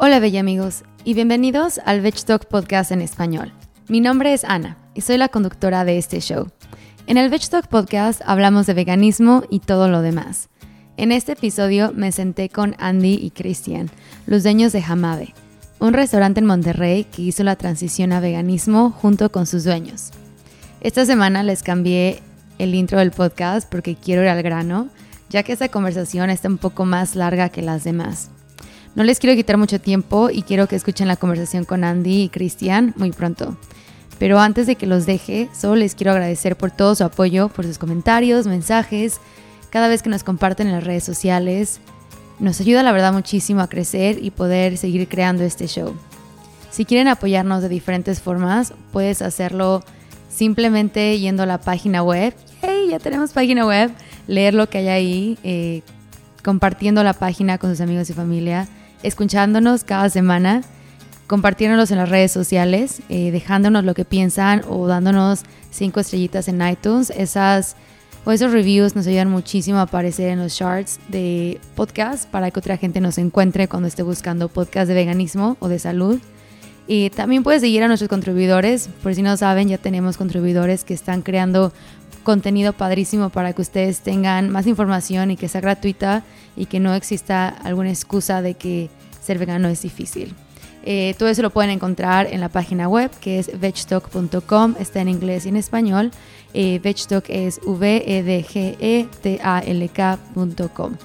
[0.00, 3.52] Hola bella amigos y bienvenidos al Veg Talk Podcast en español.
[3.88, 6.52] Mi nombre es Ana y soy la conductora de este show.
[7.08, 10.50] En el Veg Talk Podcast hablamos de veganismo y todo lo demás.
[10.96, 13.90] En este episodio me senté con Andy y Christian,
[14.26, 15.34] los dueños de Hamabe,
[15.80, 20.12] un restaurante en Monterrey que hizo la transición a veganismo junto con sus dueños.
[20.80, 22.22] Esta semana les cambié
[22.58, 24.90] el intro del podcast porque quiero ir al grano,
[25.28, 28.30] ya que esta conversación está un poco más larga que las demás.
[28.98, 32.28] No les quiero quitar mucho tiempo y quiero que escuchen la conversación con Andy y
[32.30, 33.56] Cristian muy pronto.
[34.18, 37.64] Pero antes de que los deje, solo les quiero agradecer por todo su apoyo, por
[37.64, 39.20] sus comentarios, mensajes,
[39.70, 41.78] cada vez que nos comparten en las redes sociales.
[42.40, 45.94] Nos ayuda la verdad muchísimo a crecer y poder seguir creando este show.
[46.72, 49.84] Si quieren apoyarnos de diferentes formas, puedes hacerlo
[50.28, 52.34] simplemente yendo a la página web.
[52.62, 52.88] ¡Hey!
[52.90, 53.92] Ya tenemos página web.
[54.26, 55.82] Leer lo que hay ahí, eh,
[56.42, 58.68] compartiendo la página con sus amigos y familia
[59.02, 60.62] escuchándonos cada semana,
[61.26, 66.66] compartiéndonos en las redes sociales, eh, dejándonos lo que piensan o dándonos cinco estrellitas en
[66.66, 67.10] iTunes.
[67.10, 67.76] Esas
[68.24, 72.58] o esos reviews nos ayudan muchísimo a aparecer en los charts de podcast para que
[72.58, 76.18] otra gente nos encuentre cuando esté buscando podcast de veganismo o de salud.
[76.86, 78.88] Y también puedes seguir a nuestros contribuidores.
[79.02, 81.72] Por si no saben, ya tenemos contribuidores que están creando
[82.28, 86.24] contenido padrísimo para que ustedes tengan más información y que sea gratuita
[86.58, 90.34] y que no exista alguna excusa de que ser vegano es difícil.
[90.84, 95.08] Eh, todo eso lo pueden encontrar en la página web que es vegtalk.com, está en
[95.08, 96.10] inglés y en español.
[96.52, 100.96] Eh, vegtalk es v e d g e t a l k.com.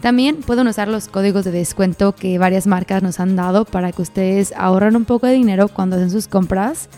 [0.00, 4.02] También pueden usar los códigos de descuento que varias marcas nos han dado para que
[4.02, 6.88] ustedes ahorren un poco de dinero cuando hacen sus compras.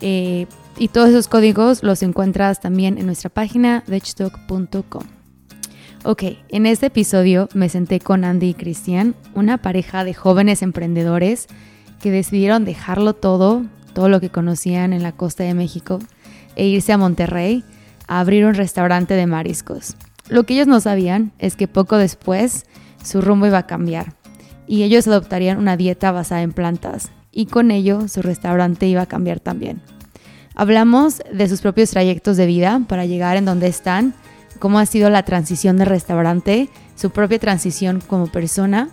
[0.00, 0.46] Eh,
[0.78, 5.04] y todos esos códigos los encuentras también en nuestra página vegtalk.com.
[6.04, 11.46] Ok, en este episodio me senté con Andy y Cristian, una pareja de jóvenes emprendedores
[12.00, 15.98] que decidieron dejarlo todo, todo lo que conocían en la costa de México,
[16.54, 17.64] e irse a Monterrey
[18.06, 19.96] a abrir un restaurante de mariscos.
[20.28, 22.66] Lo que ellos no sabían es que poco después
[23.02, 24.14] su rumbo iba a cambiar
[24.66, 29.06] y ellos adoptarían una dieta basada en plantas y con ello su restaurante iba a
[29.06, 29.82] cambiar también.
[30.54, 34.14] Hablamos de sus propios trayectos de vida para llegar en donde están,
[34.58, 38.88] cómo ha sido la transición de restaurante, su propia transición como persona,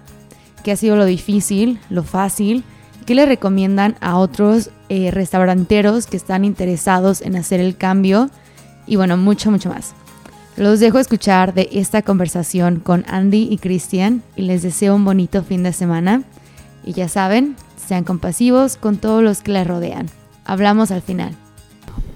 [0.62, 2.66] qué ha sido lo difícil, lo fácil,
[3.06, 8.30] qué le recomiendan a otros eh, restauranteros que están interesados en hacer el cambio
[8.86, 9.94] y bueno, mucho, mucho más.
[10.58, 15.44] Los dejo escuchar de esta conversación con Andy y Christian y les deseo un bonito
[15.44, 16.24] fin de semana.
[16.86, 20.08] Y ya saben, sean compasivos con todos los que les rodean.
[20.46, 21.36] Hablamos al final.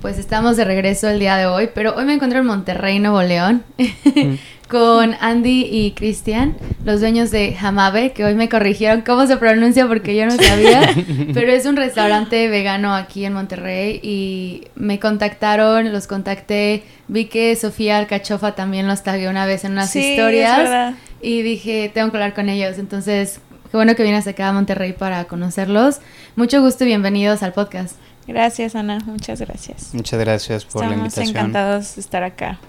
[0.01, 3.21] Pues estamos de regreso el día de hoy, pero hoy me encuentro en Monterrey, Nuevo
[3.23, 4.33] León, mm.
[4.67, 9.87] con Andy y Cristian, los dueños de Hamabe, que hoy me corrigieron cómo se pronuncia
[9.87, 10.93] porque yo no sabía,
[11.33, 17.55] pero es un restaurante vegano aquí en Monterrey y me contactaron, los contacté, vi que
[17.55, 22.33] Sofía Alcachofa también los tagué una vez en unas historias y dije, tengo que hablar
[22.33, 25.99] con ellos, entonces qué bueno que vienes acá a Monterrey para conocerlos.
[26.35, 27.95] Mucho gusto y bienvenidos al podcast.
[28.27, 28.99] Gracias, Ana.
[29.05, 29.93] Muchas gracias.
[29.93, 31.27] Muchas gracias por la invitación.
[31.27, 32.59] Estamos encantados de estar acá.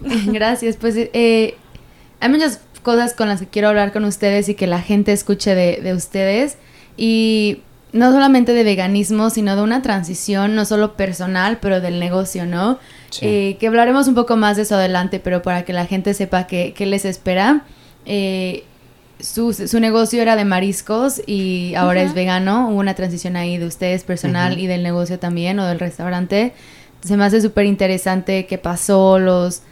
[0.26, 0.76] gracias.
[0.76, 1.56] Pues eh,
[2.20, 5.54] hay muchas cosas con las que quiero hablar con ustedes y que la gente escuche
[5.54, 6.56] de, ustedes.
[6.96, 12.46] Y no solamente de veganismo, sino de una transición, no solo personal, pero del negocio,
[12.46, 12.78] ¿no?
[13.20, 16.46] Eh, que hablaremos un poco más de eso adelante, pero para que la gente sepa
[16.46, 17.64] qué, les espera.
[18.06, 18.64] Eh,
[19.20, 22.68] su, su, negocio era de mariscos y ahora es vegano.
[22.68, 26.52] Hubo una transición ahí de ustedes personal y del negocio también o del restaurante.
[27.02, 29.62] Se me hace súper interesante qué pasó, los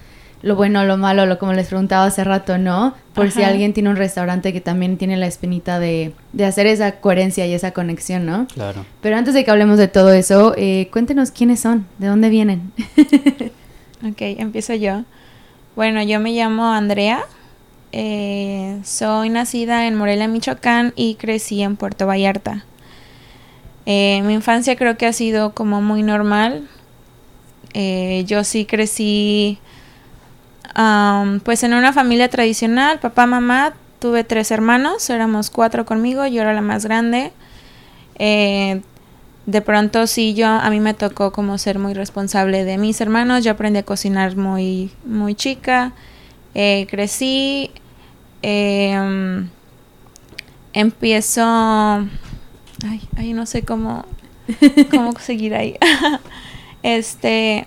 [0.42, 2.94] lo bueno, lo malo, lo como les preguntaba hace rato, ¿no?
[3.14, 7.00] Por si alguien tiene un restaurante que también tiene la espinita de, de, hacer esa
[7.00, 8.46] coherencia y esa conexión, ¿no?
[8.54, 8.84] Claro.
[9.00, 12.70] Pero antes de que hablemos de todo eso, eh, cuéntenos quiénes son, de dónde vienen.
[14.08, 15.02] ok, empiezo yo.
[15.74, 17.24] Bueno, yo me llamo Andrea,
[17.98, 22.62] eh, soy nacida en Morelia, Michoacán y crecí en Puerto Vallarta.
[23.86, 26.68] Eh, mi infancia creo que ha sido como muy normal.
[27.72, 29.58] Eh, yo sí crecí
[31.42, 36.52] pues en una familia tradicional, papá, mamá, tuve tres hermanos, éramos cuatro conmigo, yo era
[36.52, 37.32] la más grande.
[38.18, 43.42] de pronto sí yo a mí me tocó como ser muy responsable de mis hermanos,
[43.42, 45.94] yo aprendí a cocinar muy muy chica.
[46.52, 47.70] crecí
[48.46, 49.46] eh,
[50.72, 51.42] empiezo...
[51.44, 54.04] Ay, ay, no sé cómo,
[54.90, 55.76] cómo seguir ahí.
[56.82, 57.66] este,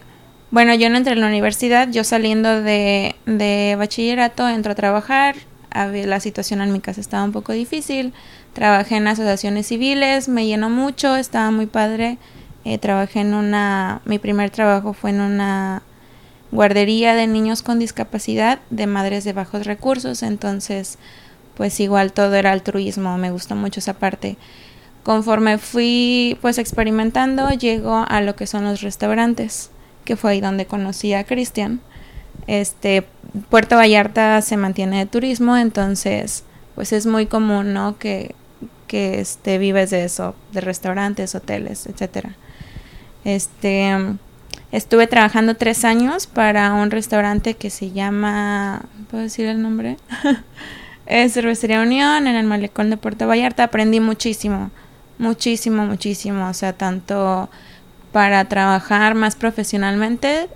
[0.51, 5.35] bueno, yo no entré en la universidad, yo saliendo de, de bachillerato entro a trabajar
[5.71, 8.13] la situación en mi casa estaba un poco difícil.
[8.53, 12.17] Trabajé en asociaciones civiles, me llenó mucho, estaba muy padre.
[12.65, 15.81] Eh, trabajé en una, mi primer trabajo fue en una
[16.51, 20.97] guardería de niños con discapacidad de madres de bajos recursos, entonces
[21.55, 24.37] pues igual todo era altruismo, me gustó mucho esa parte.
[25.03, 29.69] Conforme fui pues experimentando, llego a lo que son los restaurantes,
[30.05, 31.81] que fue ahí donde conocí a Cristian.
[32.47, 33.05] Este,
[33.49, 36.43] Puerto Vallarta se mantiene de turismo, entonces
[36.75, 37.97] pues es muy común, ¿no?
[37.97, 38.35] Que,
[38.87, 42.35] que este, vives de eso, de restaurantes, hoteles, etcétera.
[43.25, 43.97] Este,
[44.71, 49.97] estuve trabajando tres años para un restaurante que se llama, ¿puedo decir el nombre?
[51.05, 53.65] es Cervecería Unión en el malecón de Puerto Vallarta.
[53.65, 54.71] Aprendí muchísimo,
[55.17, 56.47] muchísimo, muchísimo.
[56.47, 57.49] O sea, tanto
[58.11, 60.47] para trabajar más profesionalmente,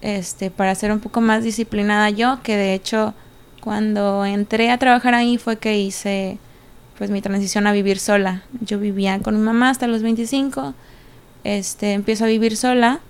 [0.00, 3.14] este, para ser un poco más disciplinada yo, que de hecho
[3.60, 6.38] cuando entré a trabajar ahí fue que hice
[6.96, 8.42] pues mi transición a vivir sola.
[8.60, 10.74] Yo vivía con mi mamá hasta los 25,
[11.44, 13.00] este, empiezo a vivir sola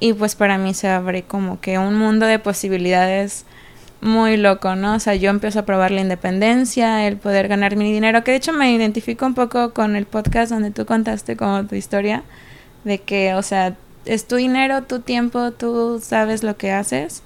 [0.00, 3.44] y pues para mí se abre como que un mundo de posibilidades
[4.00, 4.94] muy loco, ¿no?
[4.94, 8.38] O sea, yo empiezo a probar la independencia, el poder ganar mi dinero, que de
[8.38, 12.24] hecho me identifico un poco con el podcast donde tú contaste como tu historia,
[12.84, 13.76] de que, o sea,
[14.06, 17.22] es tu dinero, tu tiempo, tú sabes lo que haces.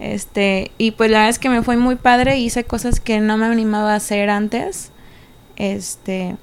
[0.00, 3.36] Este, y pues la verdad es que me fue muy padre, hice cosas que no
[3.36, 4.90] me animaba a hacer antes.
[5.56, 6.36] Este,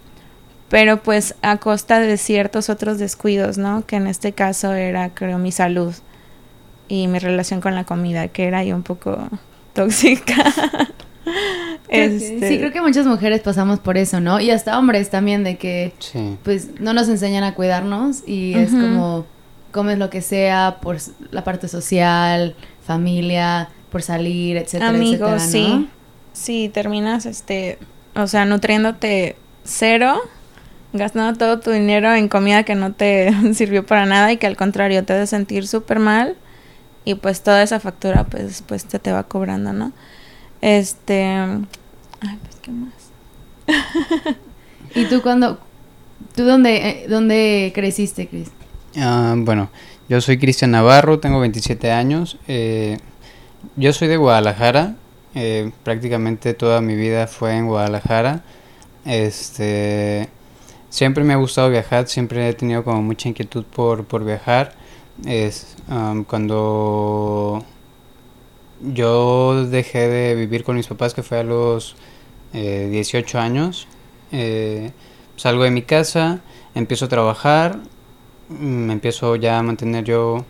[0.70, 3.86] pero pues a costa de ciertos otros descuidos, ¿no?
[3.86, 5.94] Que en este caso era, creo, mi salud
[6.88, 9.30] y mi relación con la comida, que era ahí un poco
[9.74, 10.54] tóxica.
[11.88, 14.40] Este, sí, creo que muchas mujeres pasamos por eso, ¿no?
[14.40, 15.94] Y hasta hombres también, de que
[16.44, 19.26] pues no nos enseñan a cuidarnos y es como
[19.72, 20.98] comes lo que sea por
[21.32, 25.90] la parte social, familia, por salir, etcétera, Amigos, sí.
[26.34, 27.78] Sí, terminas, este,
[28.16, 30.22] o sea, nutriéndote cero,
[30.97, 34.56] gastando todo tu dinero en comida que no te sirvió para nada y que al
[34.56, 36.36] contrario te hace sentir súper mal
[37.03, 39.92] y pues toda esa factura pues pues te, te va cobrando, ¿no?
[40.62, 42.94] Este, ay, pues qué más.
[44.95, 45.59] ¿Y tú cuando
[46.36, 48.50] tú dónde eh, dónde creciste, Cris?
[48.97, 49.69] Ah, bueno,
[50.07, 52.38] yo soy Cristian Navarro, tengo 27 años.
[52.47, 52.97] Eh,
[53.75, 54.95] yo soy de Guadalajara.
[55.33, 58.44] Eh, prácticamente toda mi vida fue en Guadalajara.
[59.03, 60.30] Este,
[60.95, 64.75] siempre me ha gustado viajar, siempre he tenido como mucha inquietud por, por viajar.
[65.25, 65.75] Es
[66.27, 67.65] cuando
[68.81, 71.97] yo dejé de vivir con mis papás, que fue a los
[72.53, 73.88] 18 eh, años,
[75.36, 76.39] salgo de mi casa,
[76.75, 77.80] empiezo a trabajar,
[78.47, 80.45] me empiezo ya a mantener yo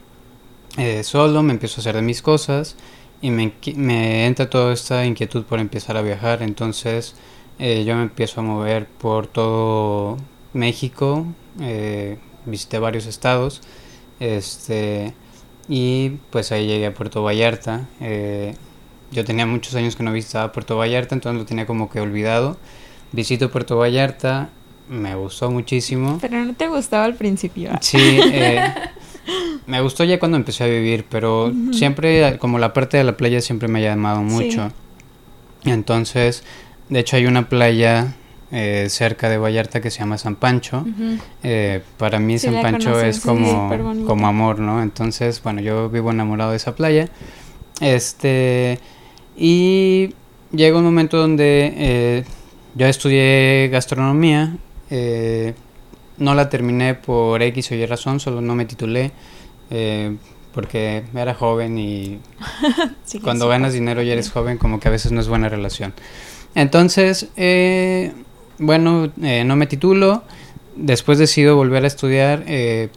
[0.78, 2.76] eh, solo, me empiezo a hacer de mis cosas
[3.20, 6.44] y me, me, entra toda esta inquietud por empezar a viajar.
[6.44, 7.16] Entonces
[7.58, 10.18] eh, yo me empiezo a mover por todo
[10.56, 11.26] México,
[11.62, 13.62] eh, visité varios estados
[14.20, 15.14] este,
[15.68, 17.88] y pues ahí llegué a Puerto Vallarta.
[19.12, 22.58] yo tenía muchos años que no visitaba Puerto Vallarta, entonces lo tenía como que olvidado.
[23.12, 24.50] Visito Puerto Vallarta,
[24.90, 26.18] me gustó muchísimo.
[26.22, 27.72] Pero no te gustaba al principio.
[27.82, 28.62] Sí, eh,
[29.68, 33.42] me gustó ya cuando empecé a vivir, pero siempre, como la parte de la playa
[33.42, 34.72] siempre me ha llamado mucho.
[35.64, 36.44] Entonces,
[36.90, 38.16] de hecho hay una playa
[38.52, 40.86] eh, cerca de Vallarta que se llama San Pancho.
[41.44, 43.70] Eh, para mí San Pancho es como,
[44.06, 44.82] como amor, ¿no?
[44.82, 47.10] Entonces, bueno, yo vivo enamorado de esa playa.
[47.82, 48.80] Este,
[49.36, 50.14] y
[50.52, 52.24] llega un momento donde
[52.76, 54.58] yo estudié gastronomía
[54.90, 55.54] eh,
[56.18, 59.12] no la terminé por X o Y razón, solo no me titulé
[59.70, 60.16] eh,
[60.54, 62.20] porque era joven y
[63.24, 65.94] cuando ganas dinero y eres joven como que a veces no es buena relación.
[66.54, 68.14] Entonces, eh,
[68.58, 70.24] bueno, no me titulo.
[70.76, 72.44] Después decido volver a estudiar,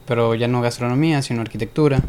[0.06, 2.02] pero ya no gastronomía, sino arquitectura,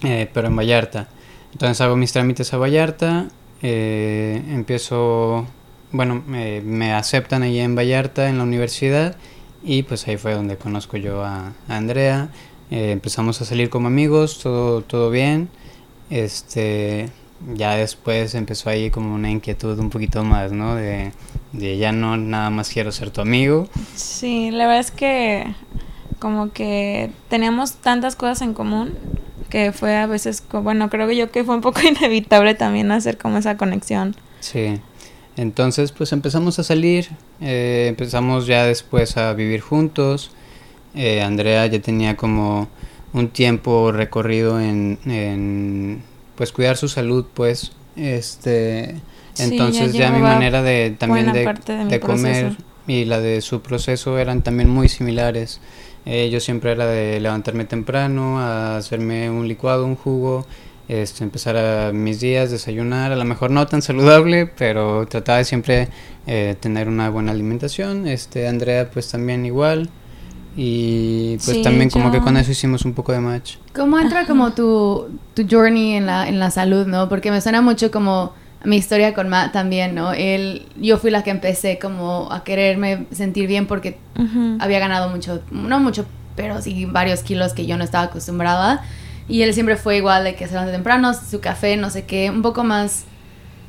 [0.00, 1.08] pero en Vallarta.
[1.52, 3.28] Entonces hago mis trámites a Vallarta,
[3.60, 5.46] empiezo
[5.90, 9.16] bueno, me aceptan ahí en Vallarta, en la universidad,
[9.62, 12.30] y pues ahí fue donde conozco yo a, Andrea.
[12.70, 15.48] Eh, empezamos a salir como amigos, todo, todo bien.
[16.10, 17.08] Este,
[17.54, 20.74] ya después empezó ahí como una inquietud un poquito más, ¿no?
[20.74, 21.12] De,
[21.52, 23.68] de ya no nada más quiero ser tu amigo.
[23.94, 25.54] Sí, la verdad es que
[26.18, 28.94] como que teníamos tantas cosas en común
[29.48, 33.18] que fue a veces, bueno, creo que yo que fue un poco inevitable también hacer
[33.18, 34.14] como esa conexión.
[34.40, 34.80] Sí.
[35.36, 37.08] Entonces, pues empezamos a salir,
[37.40, 40.32] eh, empezamos ya después a vivir juntos.
[40.94, 42.68] Eh, Andrea ya tenía como
[43.12, 46.02] un tiempo recorrido en,
[46.38, 48.94] pues cuidar su salud, pues Este,
[49.38, 54.70] entonces ya, mi manera de también de, comer y la de su proceso eran también
[54.70, 55.60] muy similares.
[56.06, 60.46] Eh, yo siempre era de levantarme temprano, a hacerme un licuado, un jugo,
[60.86, 65.44] este, empezar a mis días, desayunar, a lo mejor no tan saludable, pero trataba de
[65.44, 65.88] siempre
[66.28, 68.06] eh, tener una buena alimentación.
[68.06, 69.90] Este, Andrea pues también igual.
[70.60, 73.58] Y pues también como que con eso hicimos un poco de match.
[73.76, 77.08] ¿Cómo entra como tu, tu journey en la, en la salud, no?
[77.08, 78.32] Porque me suena mucho como
[78.64, 80.12] mi historia con Matt también, ¿no?
[80.12, 83.98] Él, yo fui la que empecé como a quererme sentir bien porque
[84.58, 88.82] había ganado mucho, no mucho, pero sí varios kilos que yo no estaba acostumbrada.
[89.28, 92.30] Y él siempre fue igual de que se levanta temprano, su café, no sé qué,
[92.30, 93.04] un poco más,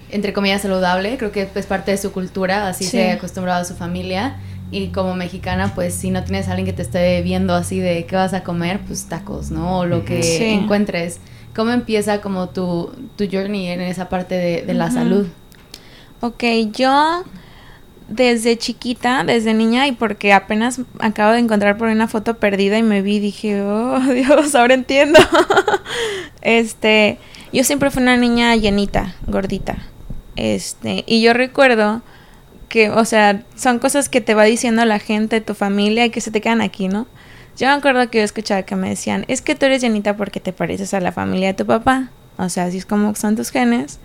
[0.10, 1.18] entre comillas, saludable.
[1.18, 4.38] Creo que es parte de su cultura, así se ha acostumbrado a su familia.
[4.72, 8.06] Y como mexicana, pues si no tienes a alguien que te esté viendo así de
[8.06, 9.80] qué vas a comer, pues tacos, ¿no?
[9.80, 11.20] O lo que encuentres.
[11.56, 15.28] ¿Cómo empieza como tu, tu journey en esa parte de, la salud?
[16.22, 17.24] Ok, yo
[18.08, 22.84] desde chiquita, desde niña, y porque apenas acabo de encontrar por una foto perdida y
[22.84, 25.20] me vi, dije, oh Dios, ahora entiendo.
[26.42, 27.18] este,
[27.52, 29.78] yo siempre fui una niña llenita, gordita.
[30.36, 32.02] Este, y yo recuerdo
[32.70, 36.22] que, o sea, son cosas que te va diciendo la gente, tu familia, y que
[36.22, 37.08] se te quedan aquí, ¿no?
[37.58, 40.40] Yo me acuerdo que yo escuchaba que me decían, es que tú eres llenita porque
[40.40, 42.10] te pareces a la familia de tu papá.
[42.38, 44.00] O sea, así es como son tus genes.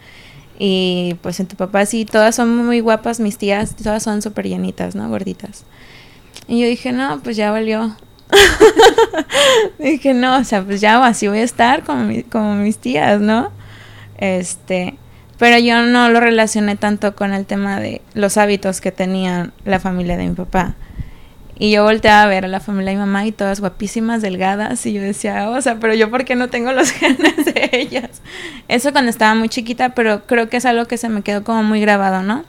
[0.59, 4.49] Y pues en tu papá sí, todas son muy guapas, mis tías, todas son súper
[4.49, 5.09] llenitas, ¿no?
[5.09, 5.65] Gorditas.
[6.49, 7.97] Y yo dije, no, pues ya valió.
[9.79, 13.53] dije, no, o sea, pues ya así voy a estar como, como mis tías, ¿no?
[14.19, 14.97] Este,
[15.39, 19.81] pero yo no lo relacioné tanto con el tema de los hábitos que tenía la
[19.81, 20.75] familia de mi papá.
[21.57, 24.85] Y yo volteaba a ver a la familia de mi mamá y todas guapísimas, delgadas,
[24.87, 28.23] y yo decía, o sea, pero yo por qué no tengo los genes de ellas.
[28.69, 31.63] Eso cuando estaba muy chiquita, pero creo que es algo que se me quedó como
[31.63, 32.45] muy grabado, ¿no?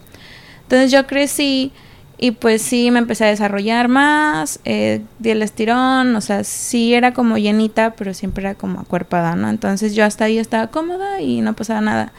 [0.64, 1.72] Entonces yo crecí
[2.18, 6.94] y pues sí me empecé a desarrollar más, eh, di el estirón, o sea, sí
[6.94, 9.50] era como llenita, pero siempre era como acuerpada, ¿no?
[9.50, 12.14] Entonces yo hasta ahí estaba cómoda y no pasaba nada.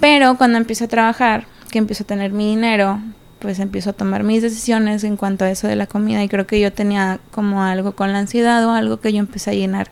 [0.00, 3.00] Pero cuando empiezo a trabajar, que empiezo a tener mi dinero,
[3.38, 6.46] pues empiezo a tomar mis decisiones en cuanto a eso de la comida y creo
[6.46, 9.90] que yo tenía como algo con la ansiedad o algo que yo empecé a llenar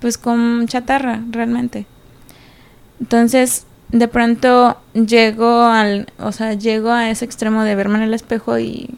[0.00, 1.86] pues con chatarra realmente.
[3.00, 8.14] Entonces, de pronto llego al, o sea, llego a ese extremo de verme en el
[8.14, 8.90] espejo y,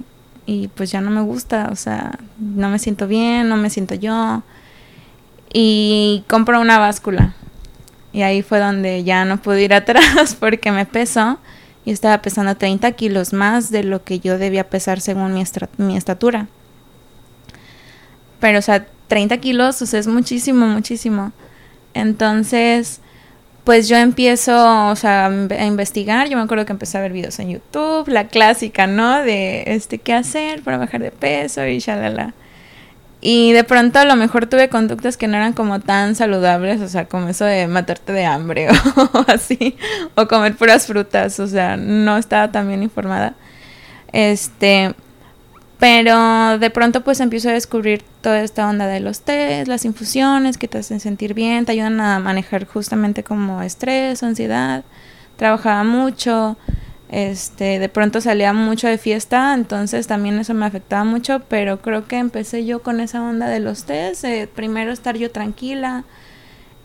[0.47, 3.95] y pues ya no me gusta, o sea, no me siento bien, no me siento
[3.95, 4.43] yo.
[5.53, 7.35] Y compro una báscula.
[8.13, 11.39] Y ahí fue donde ya no pude ir atrás porque me peso
[11.85, 15.45] y estaba pesando 30 kilos más de lo que yo debía pesar según mi,
[15.79, 16.47] mi estatura.
[18.41, 21.33] Pero, o sea, 30 kilos, o es muchísimo, muchísimo.
[21.95, 23.01] Entonces,
[23.65, 26.29] pues yo empiezo, o sea, a investigar.
[26.29, 29.23] Yo me acuerdo que empecé a ver videos en YouTube, la clásica, ¿no?
[29.23, 32.35] De, este, qué hacer para bajar de peso y shalala.
[33.25, 36.89] Y de pronto a lo mejor tuve conductas que no eran como tan saludables, o
[36.89, 39.77] sea, como eso de matarte de hambre o así,
[40.17, 43.35] o comer puras frutas, o sea, no estaba tan bien informada.
[44.13, 44.93] Este,
[45.79, 50.59] pero de pronto pues empiezo a descubrir toda esta onda de los tés, las infusiones
[50.59, 54.83] que te hacen sentir bien, te ayudan a manejar justamente como estrés, ansiedad.
[55.37, 56.57] Trabajaba mucho,
[57.13, 62.09] este, de pronto salía mucho de fiesta, entonces también eso me afectaba mucho, pero creo
[62.09, 66.05] que empecé yo con esa onda de los test, primero estar yo tranquila,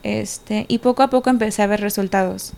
[0.04, 2.52] este, y poco a poco empecé a ver resultados.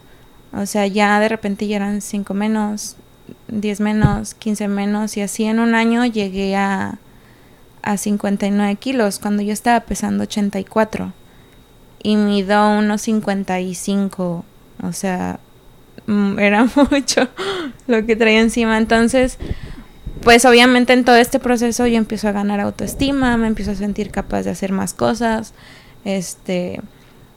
[0.51, 2.95] O sea, ya de repente ya eran 5 menos,
[3.49, 6.97] 10 menos, 15 menos, y así en un año llegué a,
[7.83, 11.13] a 59 kilos, cuando yo estaba pesando 84,
[12.01, 14.43] y mido unos 55,
[14.81, 15.39] o sea,
[16.37, 17.27] era mucho
[17.87, 18.77] lo que traía encima.
[18.77, 19.37] Entonces,
[20.21, 24.11] pues obviamente en todo este proceso yo empiezo a ganar autoestima, me empiezo a sentir
[24.11, 25.53] capaz de hacer más cosas.
[26.05, 26.81] Este,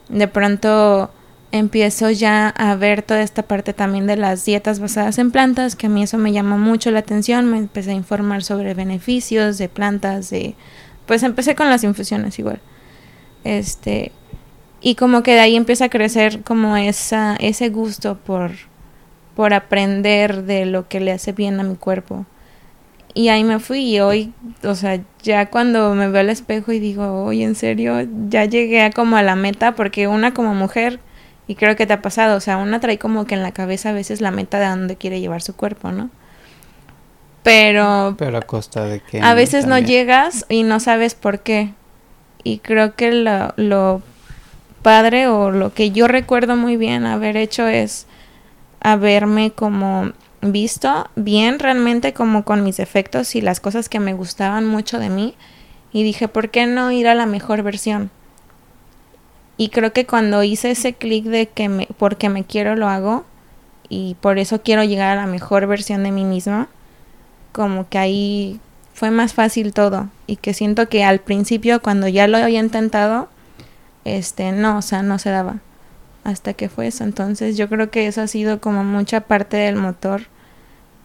[0.09, 1.11] de pronto
[1.52, 5.87] empiezo ya a ver toda esta parte también de las dietas basadas en plantas, que
[5.87, 9.69] a mí eso me llamó mucho la atención, me empecé a informar sobre beneficios de
[9.69, 10.55] plantas, de
[11.07, 12.61] pues empecé con las infusiones igual.
[13.45, 14.12] Este,
[14.82, 18.50] y como que de ahí empieza a crecer como esa, ese gusto por,
[19.36, 22.26] por aprender de lo que le hace bien a mi cuerpo.
[23.14, 24.32] Y ahí me fui y hoy,
[24.64, 28.82] o sea, ya cuando me veo al espejo y digo, oye, en serio, ya llegué
[28.82, 30.98] a como a la meta, porque una como mujer,
[31.46, 33.90] y creo que te ha pasado, o sea, una trae como que en la cabeza
[33.90, 36.10] a veces la meta de dónde quiere llevar su cuerpo, ¿no?
[37.42, 38.16] Pero...
[38.18, 39.20] Pero a costa de que...
[39.20, 41.74] A veces no llegas y no sabes por qué.
[42.44, 44.02] Y creo que lo, lo
[44.82, 48.06] padre o lo que yo recuerdo muy bien haber hecho es
[48.80, 50.12] a verme como
[50.42, 55.08] visto bien realmente como con mis defectos y las cosas que me gustaban mucho de
[55.08, 55.34] mí
[55.92, 58.10] y dije, ¿por qué no ir a la mejor versión?
[59.56, 63.24] Y creo que cuando hice ese clic de que me, porque me quiero lo hago
[63.88, 66.68] y por eso quiero llegar a la mejor versión de mí misma,
[67.52, 68.60] como que ahí
[68.94, 73.28] fue más fácil todo y que siento que al principio cuando ya lo había intentado,
[74.04, 75.56] este, no, o sea, no se daba
[76.25, 77.04] hasta que fue eso.
[77.04, 80.23] Entonces yo creo que eso ha sido como mucha parte del motor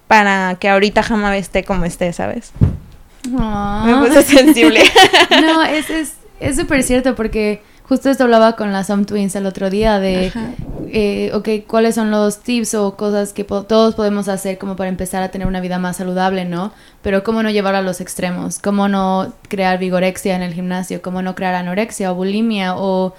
[0.08, 2.52] para que ahorita jamás esté como esté, ¿sabes?
[3.30, 4.82] Me puse sensible.
[5.42, 5.90] no, es
[6.40, 10.32] es súper cierto porque justo esto hablaba con las Some Twins el otro día de,
[10.90, 15.24] eh, ok, cuáles son los tips o cosas que todos podemos hacer como para empezar
[15.24, 16.74] a tener una vida más saludable, ¿no?
[17.02, 21.22] Pero cómo no llevar a los extremos, cómo no crear vigorexia en el gimnasio, cómo
[21.22, 23.16] no crear anorexia o bulimia o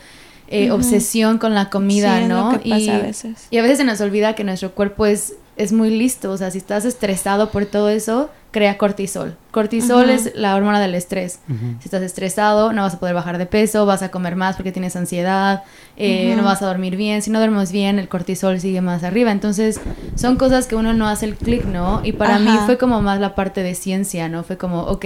[0.49, 2.61] eh, obsesión con la comida, ¿no?
[2.63, 3.47] y, a veces.
[3.51, 6.31] y a veces se nos olvida que nuestro cuerpo es es muy listo.
[6.31, 9.37] O sea, si estás estresado por todo eso, crea cortisol.
[9.51, 11.41] Cortisol es la hormona del estrés.
[11.81, 14.73] Si estás estresado, no vas a poder bajar de peso, vas a comer más porque
[14.73, 15.65] tienes ansiedad,
[15.97, 17.21] eh, no vas a dormir bien.
[17.21, 19.33] Si no duermes bien, el cortisol sigue más arriba.
[19.33, 19.81] Entonces,
[20.15, 22.01] son cosas que uno no hace el clic, ¿no?
[22.05, 24.45] Y para mí fue como más la parte de ciencia, ¿no?
[24.45, 25.05] Fue como, ok,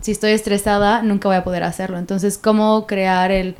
[0.00, 1.98] si estoy estresada, nunca voy a poder hacerlo.
[1.98, 3.56] Entonces, ¿cómo crear el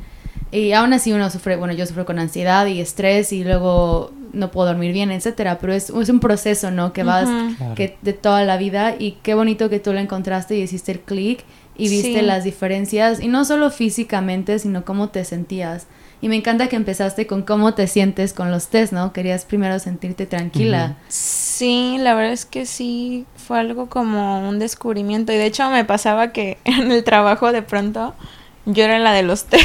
[0.53, 4.51] y aún así uno sufre, bueno, yo sufro con ansiedad y estrés y luego no
[4.51, 6.91] puedo dormir bien, etcétera, pero es, es un proceso, ¿no?
[6.91, 7.29] Que vas
[7.75, 10.99] que de toda la vida y qué bonito que tú lo encontraste y hiciste el
[10.99, 15.87] clic y viste las diferencias y no solo físicamente, sino cómo te sentías.
[16.21, 19.11] Y me encanta que empezaste con cómo te sientes con los test, ¿no?
[19.11, 20.95] Querías primero sentirte tranquila.
[21.09, 25.33] Sí, la verdad es que sí, fue algo como un descubrimiento.
[25.33, 28.13] Y de hecho me pasaba que en el trabajo de pronto
[28.65, 29.63] yo era la de los tés.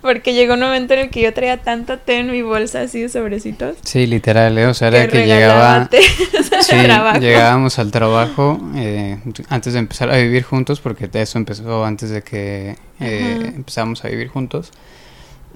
[0.00, 3.02] Porque llegó un momento en el que yo traía tanto té en mi bolsa así
[3.02, 3.76] de sobrecitos.
[3.82, 4.66] Sí, literal, ¿eh?
[4.66, 5.88] o sea, era que, llegaba.
[6.60, 6.76] sí,
[7.20, 12.22] llegábamos al trabajo eh, antes de empezar a vivir juntos, porque eso empezó antes de
[12.22, 14.70] que eh, empezamos a vivir juntos.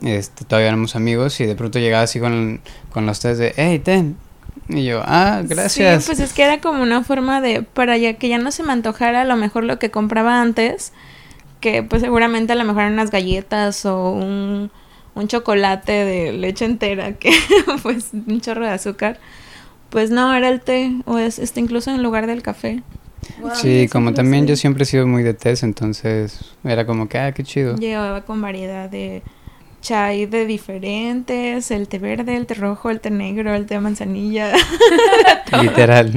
[0.03, 3.79] Este, todavía éramos amigos y de pronto llegaba así con, con los tés de, hey,
[3.79, 4.17] ten.
[4.69, 6.03] Y yo, ah, gracias.
[6.03, 8.65] Sí, pues es que era como una forma de, para ya que ya no se
[8.65, 10.93] me antojara a lo mejor lo que compraba antes
[11.63, 14.71] que pues seguramente a lo mejor eran unas galletas o un,
[15.29, 17.31] chocolate de leche entera que
[17.83, 19.19] pues un chorro de azúcar.
[19.89, 22.83] Pues no, era el té o es este incluso en lugar del café.
[23.55, 27.33] sí, como también yo siempre he sido muy de té, entonces era como que, ah,
[27.33, 27.77] qué chido.
[27.77, 29.23] Llevaba con variedad de
[29.83, 34.53] chai de diferentes, el té verde, el té rojo, el té negro, el té manzanilla.
[35.63, 36.13] Literal.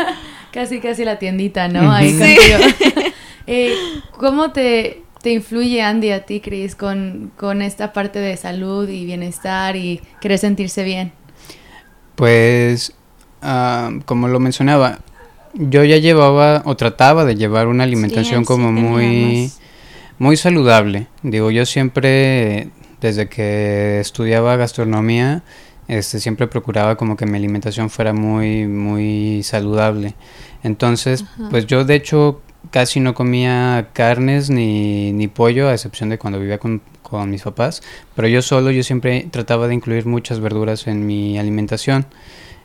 [0.52, 1.92] casi, casi la tiendita, ¿no?
[1.92, 2.36] Ahí sí.
[3.46, 3.74] Eh,
[4.16, 9.04] ¿Cómo te, te, influye Andy a ti, Chris, con, con esta parte de salud y
[9.04, 11.12] bienestar y querer sentirse bien?
[12.14, 12.94] Pues,
[13.42, 15.00] ah, como lo mencionaba,
[15.54, 19.50] yo ya llevaba o trataba de llevar una alimentación como muy,
[20.18, 21.08] muy saludable.
[21.22, 22.68] Digo, yo siempre,
[23.00, 25.42] desde que estudiaba gastronomía,
[25.88, 30.14] este, siempre procuraba como que mi alimentación fuera muy, muy saludable.
[30.62, 36.18] Entonces, pues yo de hecho casi no comía carnes ni, ni pollo, a excepción de
[36.18, 37.82] cuando vivía con, con, mis papás,
[38.14, 42.06] pero yo solo, yo siempre trataba de incluir muchas verduras en mi alimentación.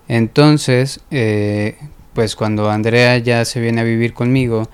[0.08, 1.78] Entonces, eh,
[2.14, 4.70] pues cuando Andrea ya se viene a vivir conmigo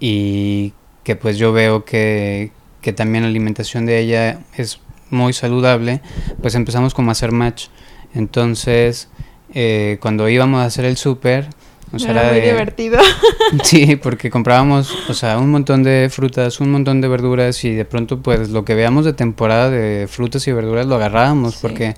[0.00, 0.72] y
[1.04, 4.80] que pues yo veo que, que también la alimentación de ella es
[5.10, 6.00] muy saludable,
[6.40, 7.68] pues empezamos como a hacer match.
[8.14, 9.08] Entonces,
[9.54, 11.48] eh, cuando íbamos a hacer el súper,
[11.92, 12.98] o sea, era, muy divertido.
[13.64, 17.84] Sí, porque comprábamos, o sea, un montón de frutas, un montón de verduras y de
[17.84, 21.94] pronto pues lo que veamos de temporada de frutas y verduras lo agarrábamos porque,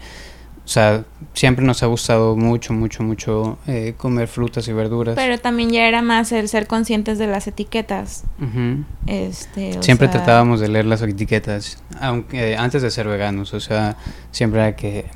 [0.64, 5.14] o sea, siempre nos ha gustado mucho, mucho, mucho eh, comer frutas y verduras.
[5.14, 8.24] Pero también ya era más el ser conscientes de las etiquetas.
[9.07, 13.96] este, siempre tratábamos de leer las etiquetas, aunque antes de ser veganos, o sea,
[14.33, 15.07] siempre era que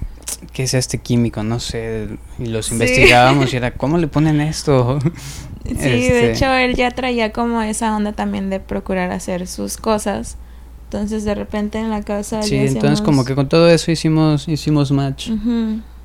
[0.52, 1.42] ¿qué es este químico?
[1.42, 4.98] No sé, y los investigábamos y era, ¿cómo le ponen esto?
[5.68, 9.76] Sí, de este hecho él ya traía como esa onda también de procurar hacer sus
[9.76, 10.38] cosas.
[10.84, 12.42] Entonces de repente en la casa...
[12.42, 15.30] Sí, entonces como que con todo eso hicimos, hicimos match.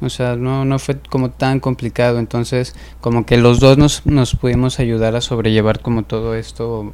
[0.01, 2.19] O sea, no, no fue como tan complicado.
[2.19, 6.93] Entonces como que los dos nos, nos pudimos ayudar a sobrellevar como todo esto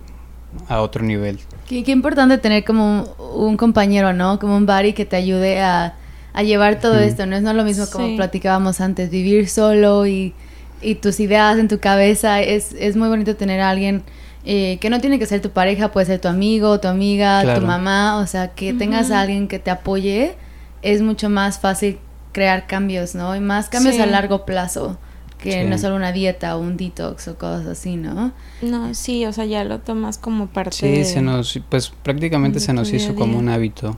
[0.67, 1.39] a otro nivel.
[1.67, 4.39] Qué, qué importante tener como un, compañero, ¿no?
[4.39, 5.95] Como un buddy que te ayude a
[6.33, 7.35] a llevar todo esto, ¿no?
[7.35, 10.33] Es no lo mismo como platicábamos antes, vivir solo y,
[10.81, 12.41] y, tus ideas en tu cabeza.
[12.41, 14.03] Es, es muy bonito tener a alguien
[14.45, 17.65] eh, que no tiene que ser tu pareja, puede ser tu amigo, tu amiga, tu
[17.65, 20.35] mamá, o sea, que tengas a alguien que te apoye,
[20.81, 21.99] es mucho más fácil
[22.31, 23.35] crear cambios, ¿no?
[23.35, 24.97] Y más cambios a largo plazo
[25.39, 28.31] que no solo una dieta o un detox o cosas así, ¿no?
[28.61, 32.73] No, sí, o sea, ya lo tomas como parte Sí, se nos, pues prácticamente se
[32.73, 33.97] nos hizo como un hábito.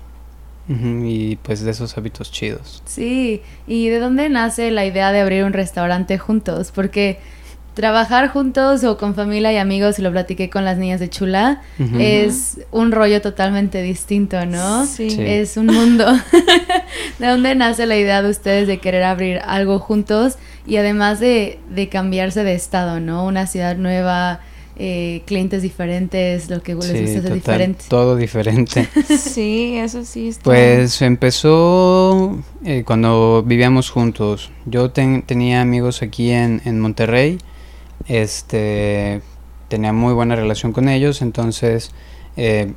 [0.67, 2.81] Y pues de esos hábitos chidos.
[2.85, 6.71] Sí, ¿y de dónde nace la idea de abrir un restaurante juntos?
[6.73, 7.19] Porque
[7.73, 11.61] trabajar juntos o con familia y amigos, y lo platiqué con las niñas de Chula,
[11.97, 14.85] es un rollo totalmente distinto, ¿no?
[14.85, 15.15] Sí.
[15.19, 16.05] Es un mundo.
[17.19, 21.59] ¿De dónde nace la idea de ustedes de querer abrir algo juntos y además de,
[21.69, 23.25] de cambiarse de estado, ¿no?
[23.25, 24.41] Una ciudad nueva,
[24.77, 27.85] eh, clientes diferentes, lo que les gusta es diferente.
[27.87, 28.87] Todo diferente.
[29.19, 30.31] sí, eso sí.
[30.43, 34.51] Pues empezó eh, cuando vivíamos juntos.
[34.65, 37.37] Yo tenía amigos aquí en, en Monterrey
[38.07, 39.21] este,
[39.67, 41.91] tenía muy buena relación con ellos, entonces
[42.37, 42.73] eh,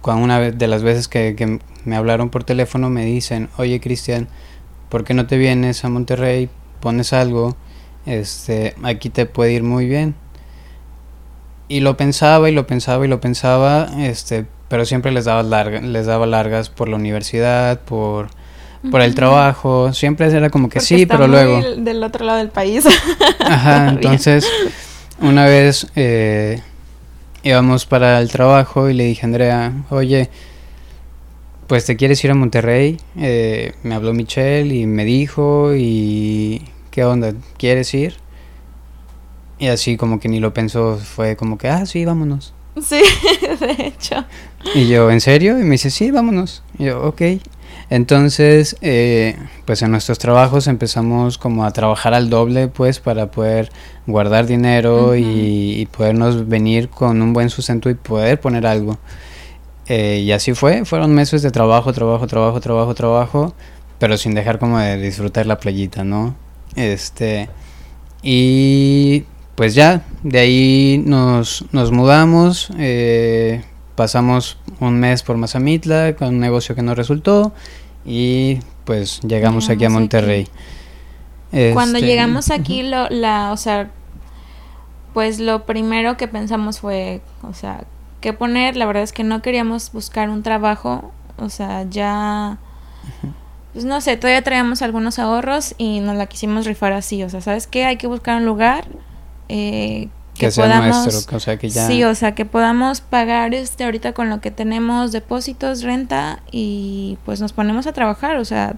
[0.00, 4.28] cuando una de las veces que, me hablaron por teléfono me dicen, oye Cristian,
[4.88, 6.48] ¿por qué no te vienes a Monterrey?
[6.80, 7.56] Pones algo,
[8.06, 10.14] este, aquí te puede ir muy bien.
[11.72, 15.80] Y lo pensaba y lo pensaba y lo pensaba, este, pero siempre les daba, larga,
[15.80, 18.28] les daba largas por la universidad, por
[18.90, 21.62] por el trabajo, siempre era como que sí, pero luego...
[21.76, 22.84] Del otro lado del país.
[23.38, 24.46] Ajá, entonces
[25.20, 26.60] una vez eh,
[27.42, 30.28] íbamos para el trabajo y le dije a Andrea, oye,
[31.68, 37.04] pues te quieres ir a Monterrey, eh, me habló Michelle y me dijo y qué
[37.04, 38.21] onda, ¿quieres ir?
[39.62, 42.52] Y así como que ni lo pensó, fue como que, ah, sí, vámonos.
[42.82, 43.00] Sí,
[43.60, 44.24] de hecho.
[44.74, 45.56] Y yo, ¿en serio?
[45.56, 46.64] Y me dice, sí, vámonos.
[46.80, 47.22] Y yo, ok.
[47.88, 53.70] Entonces, eh, pues en nuestros trabajos empezamos como a trabajar al doble, pues, para poder
[54.08, 58.98] guardar dinero y, podernos venir con un buen sustento y poder poner algo.
[59.86, 63.54] Eh, y así fue, fueron meses de trabajo, trabajo, trabajo, trabajo, trabajo,
[64.00, 66.34] pero sin dejar como de disfrutar la playita, ¿no?
[66.74, 67.48] Este,
[68.24, 76.28] y pues ya, de ahí nos, nos mudamos, eh, pasamos un mes por Mazamitla con
[76.28, 77.52] un negocio que no resultó
[78.04, 80.48] y pues llegamos, aquí a Monterrey.
[81.74, 83.90] Cuando este, llegamos aquí, lo, la, o sea,
[85.12, 87.84] pues lo primero que pensamos fue, o sea,
[88.22, 88.76] ¿qué poner?
[88.76, 92.56] La verdad es que no queríamos buscar un trabajo, o sea, ya,
[93.74, 97.42] pues no sé, todavía traíamos algunos ahorros y nos la quisimos rifar así, o sea,
[97.42, 97.84] ¿sabes qué?
[97.84, 98.86] Hay que buscar un lugar
[99.48, 101.86] eh, que, podamos, nuestro, o sea, que ya...
[101.86, 107.18] Sí, o sea, que podamos pagar este ahorita con lo que tenemos, depósitos, renta y
[107.24, 108.76] pues nos ponemos a trabajar, o sea,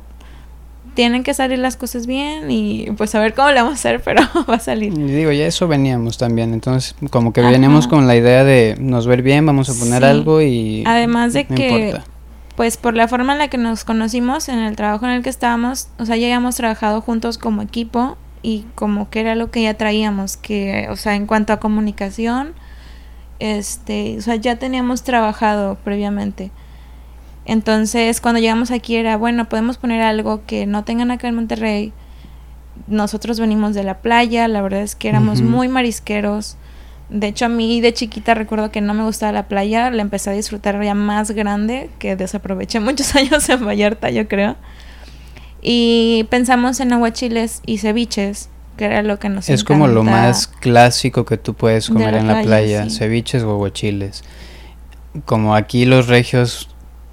[0.94, 4.03] tienen que salir las cosas bien y pues a ver cómo le vamos a hacer,
[4.05, 4.92] pero va a salir.
[4.92, 9.07] Y digo, ya eso veníamos también, entonces como que veníamos con la idea de nos
[9.07, 10.85] ver bien, vamos a poner algo y...
[10.87, 12.00] Además de que...
[12.57, 15.29] Pues por la forma en la que nos conocimos en el trabajo en el que
[15.29, 19.62] estábamos, o sea, ya habíamos trabajado juntos como equipo y como que era lo que
[19.62, 22.52] ya traíamos, que, o sea, en cuanto a comunicación,
[23.38, 26.50] este, o sea, ya teníamos trabajado previamente.
[27.46, 31.94] Entonces, cuando llegamos aquí era, bueno, podemos poner algo que no tengan acá en Monterrey.
[32.87, 36.59] Nosotros venimos de la playa, la verdad es que éramos muy marisqueros.
[37.09, 40.30] De hecho, a mí de chiquita recuerdo que no me gustaba la playa, la empecé
[40.30, 44.57] a disfrutar ya más grande, que desaproveché muchos años en Vallarta, yo creo.
[45.66, 50.46] Y pensamos en aguachiles y ceviches, que era lo que nos Es como lo más
[50.46, 54.22] clásico que tú puedes comer en la playa, ceviches o aguachiles.
[55.24, 56.68] Como aquí los regios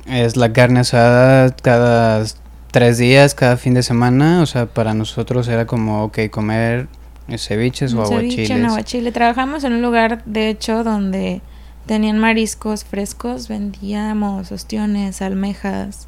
[0.06, 2.26] es la carne asada cada
[2.72, 6.90] tres días, cada fin de semana, o sea, para nosotros era como, ok, comer
[7.38, 8.50] ceviches o aguachiles.
[8.50, 9.12] Ceviche aguachile.
[9.14, 11.42] Trabajamos en un lugar, de hecho, donde
[11.86, 16.08] tenían mariscos frescos, vendíamos ostiones, almejas,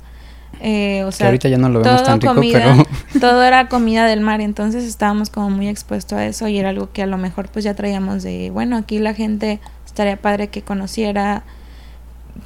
[0.65, 2.87] eh, o sea, ahorita ya no lo vemos tan rico, pero...
[3.19, 6.89] todo era comida del mar, entonces estábamos como muy expuestos a eso y era algo
[6.93, 10.61] que a lo mejor pues ya traíamos de, bueno, aquí la gente estaría padre que
[10.61, 11.43] conociera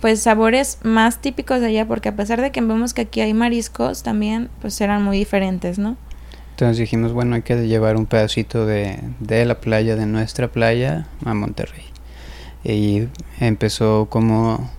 [0.01, 3.35] pues sabores más típicos de allá, porque a pesar de que vemos que aquí hay
[3.35, 5.95] mariscos, también pues eran muy diferentes, ¿no?
[6.51, 11.05] Entonces dijimos, bueno, hay que llevar un pedacito de, de la playa, de nuestra playa,
[11.23, 11.83] a Monterrey.
[12.63, 13.03] Y
[13.39, 14.71] empezó como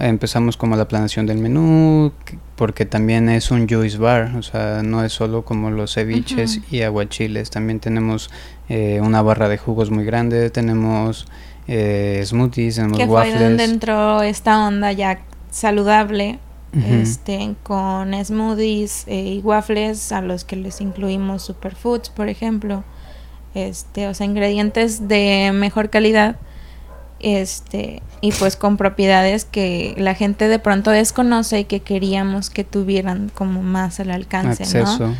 [0.00, 2.12] empezamos como la planeación del menú,
[2.56, 6.82] porque también es un juice bar, o sea, no es solo como los ceviches y
[6.82, 8.30] aguachiles, también tenemos
[8.68, 11.26] eh, una barra de jugos muy grande, tenemos
[11.68, 13.36] eh, smoothies, tenemos que waffles.
[13.36, 16.38] Fue donde entró esta onda ya saludable,
[16.72, 22.82] este, con smoothies eh, y waffles a los que les incluimos superfoods, por ejemplo,
[23.54, 26.36] este, o sea, ingredientes de mejor calidad
[27.22, 32.64] este y pues con propiedades que la gente de pronto desconoce y que queríamos que
[32.64, 35.14] tuvieran como más al alcance, Acceso.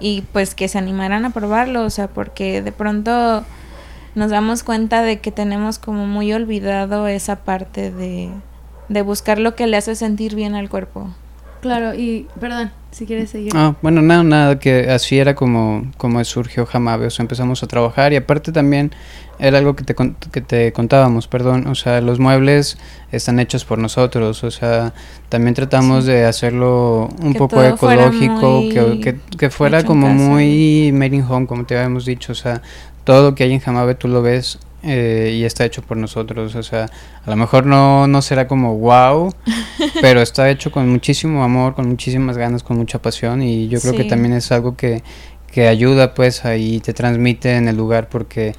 [0.00, 3.44] Y pues que se animaran a probarlo, o sea, porque de pronto
[4.14, 8.30] nos damos cuenta de que tenemos como muy olvidado esa parte de,
[8.88, 11.10] de buscar lo que le hace sentir bien al cuerpo.
[11.60, 13.52] Claro, y perdón, si quieres seguir.
[13.54, 17.68] Ah, bueno, nada, nada, que así era como, como surgió Jamabe, o sea, empezamos a
[17.68, 18.92] trabajar y aparte también
[19.42, 22.78] era algo que te, que te contábamos, perdón, o sea, los muebles
[23.10, 24.94] están hechos por nosotros, o sea,
[25.28, 31.48] también tratamos de hacerlo un poco ecológico, que, que, fuera como muy made in home,
[31.48, 32.62] como te habíamos dicho, o sea,
[33.02, 36.54] todo lo que hay en Jamabe tú lo ves eh, y está hecho por nosotros.
[36.54, 36.88] O sea,
[37.24, 39.32] a lo mejor no, no será como wow,
[40.00, 43.94] pero está hecho con muchísimo amor, con muchísimas ganas, con mucha pasión y yo creo
[43.94, 45.02] que también es algo que,
[45.50, 48.54] que ayuda pues ahí, te transmite en el lugar porque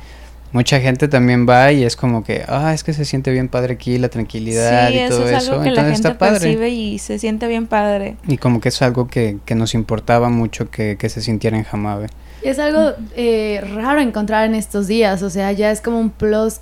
[0.54, 3.74] mucha gente también va y es como que, ah, es que se siente bien padre
[3.74, 5.52] aquí, la tranquilidad y todo es eso.
[5.54, 6.70] Algo que Entonces la gente está padre.
[6.70, 8.16] y se siente bien padre.
[8.28, 11.64] Y como que es algo que, que nos importaba mucho que, que se sintiera en
[11.64, 12.08] Jamabe.
[12.44, 16.60] Es algo eh, raro encontrar en estos días, o sea, ya es como un plus,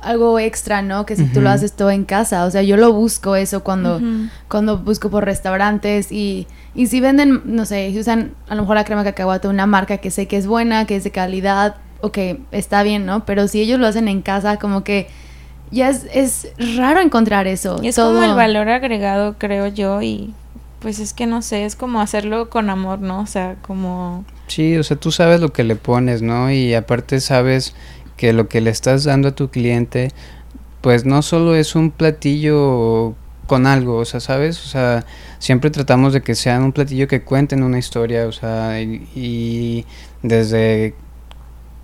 [0.00, 1.04] algo extra, ¿no?
[1.04, 4.00] Que si tú lo haces todo en casa, o sea, yo lo busco eso cuando,
[4.48, 8.76] cuando busco por restaurantes y, y si venden, no sé, si usan a lo mejor
[8.76, 12.18] la crema cacahuate, una marca que sé que es buena, que es de calidad, ok,
[12.50, 13.24] está bien, ¿no?
[13.24, 15.08] Pero si ellos lo hacen en casa, como que
[15.70, 17.78] ya es, es raro encontrar eso.
[17.82, 20.34] Y es como el valor agregado, creo yo, y
[20.80, 23.20] pues es que no sé, es como hacerlo con amor, ¿no?
[23.20, 24.24] O sea, como...
[24.48, 26.50] Sí, o sea, tú sabes lo que le pones, ¿no?
[26.50, 27.74] Y aparte sabes
[28.16, 30.10] que lo que le estás dando a tu cliente,
[30.80, 33.14] pues no solo es un platillo
[33.46, 34.64] con algo, o sea, ¿sabes?
[34.64, 35.04] O sea,
[35.38, 39.84] siempre tratamos de que sean un platillo que cuenten una historia, o sea, y,
[40.22, 40.94] desde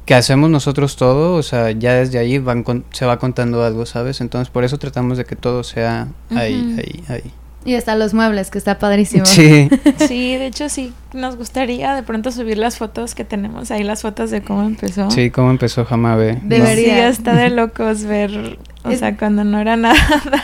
[0.07, 4.21] que hacemos nosotros todo, o sea, ya desde ahí van se va contando algo, ¿sabes?
[4.21, 7.33] Entonces, por eso tratamos de que todo sea ahí, ahí, ahí.
[7.65, 9.27] Y están los muebles, que está padrísimo.
[9.27, 9.69] Sí.
[10.07, 14.03] sí, de hecho sí, nos gustaría de pronto subir las fotos que tenemos ahí, las
[14.03, 15.11] fotos de cómo empezó.
[15.11, 16.39] Sí, cómo empezó Jamabe.
[16.45, 19.99] Debería estar de locos ver, o sea, cuando no era nada,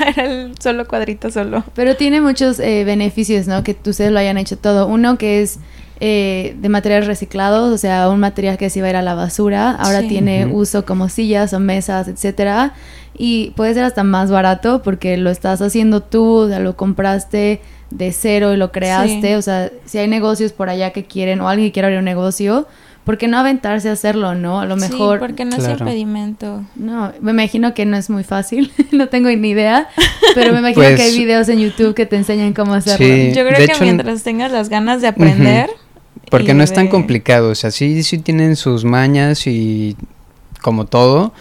[0.05, 1.63] era el solo cuadrito solo.
[1.77, 3.63] Pero tiene muchos eh, beneficios, ¿no?
[3.63, 4.89] Que ustedes lo hayan hecho todo.
[4.89, 5.61] Uno que es
[6.05, 9.15] eh, de materiales reciclados, o sea, un material que se iba a ir a la
[9.15, 12.75] basura, ahora tiene uso como sillas o mesas, etcétera
[13.17, 17.61] y puede ser hasta más barato porque lo estás haciendo tú, o sea, lo compraste
[17.91, 21.49] de cero y lo creaste, o sea, si hay negocios por allá que quieren o
[21.49, 22.67] alguien que quiere abrir un negocio,
[23.05, 24.61] ¿por qué no aventarse a hacerlo, no?
[24.61, 25.19] A lo mejor...
[25.19, 26.63] Sí, porque no es impedimento.
[26.75, 29.89] No, me imagino que no es muy fácil, no tengo ni idea,
[30.35, 33.07] pero me imagino que hay pues videos en YouTube que te enseñan cómo hacerlo.
[33.07, 35.71] Yo creo que mientras tengas las ganas de aprender...
[36.31, 39.97] Porque no es tan complicado, o sea, sí, sí tienen sus mañas y
[40.63, 41.33] como todo,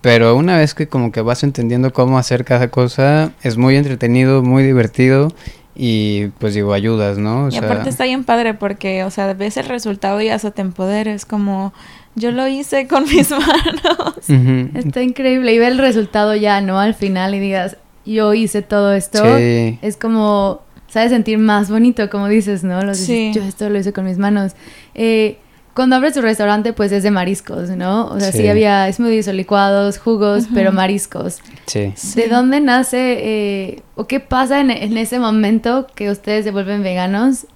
[0.00, 4.42] pero una vez que como que vas entendiendo cómo hacer cada cosa, es muy entretenido,
[4.42, 5.32] muy divertido
[5.74, 7.46] y pues digo, ayudas, ¿no?
[7.46, 10.60] O y aparte está bien padre porque, o sea, ves el resultado y hasta te
[10.60, 11.72] empoderes, como
[12.14, 13.30] yo lo hice con mis
[14.28, 14.74] manos.
[14.74, 16.78] Está increíble y ve el resultado ya, ¿no?
[16.78, 19.24] Al final y digas, yo hice todo esto.
[19.36, 20.60] Es como,
[20.92, 22.82] sabes sentir más bonito, como dices, ¿no?
[22.82, 23.32] Lo sí.
[23.34, 24.52] yo esto lo hice con mis manos.
[24.94, 25.38] Eh,
[25.72, 28.08] cuando abres tu restaurante, pues es de mariscos, ¿no?
[28.08, 31.38] O sea, sí, había smoothies o licuados, jugos, pero mariscos.
[31.64, 31.94] Sí.
[32.14, 37.46] ¿De dónde nace eh, o qué pasa en, ese momento que ustedes se vuelven veganos?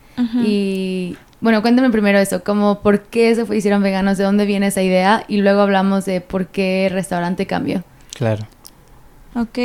[0.43, 4.69] Y bueno, cuéntame primero eso, como por qué se fue, hicieron veganos, de dónde viene
[4.69, 7.85] esa idea y luego hablamos de por qué el restaurante cambió.
[8.15, 8.47] Claro.
[9.35, 9.59] Ok.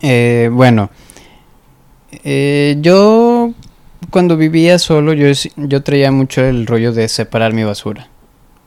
[0.00, 0.90] Eh, bueno,
[2.24, 3.52] eh, yo
[4.10, 8.08] cuando vivía solo yo, yo traía mucho el rollo de separar mi basura.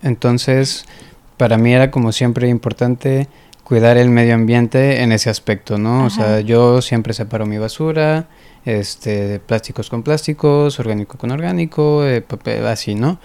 [0.01, 0.85] Entonces,
[1.37, 3.27] para mí era como siempre importante
[3.63, 6.05] cuidar el medio ambiente en ese aspecto, ¿no?
[6.05, 8.27] O sea, yo siempre separo mi basura,
[8.65, 13.19] este, plásticos con plásticos, orgánico con orgánico, eh, papel, así, ¿no?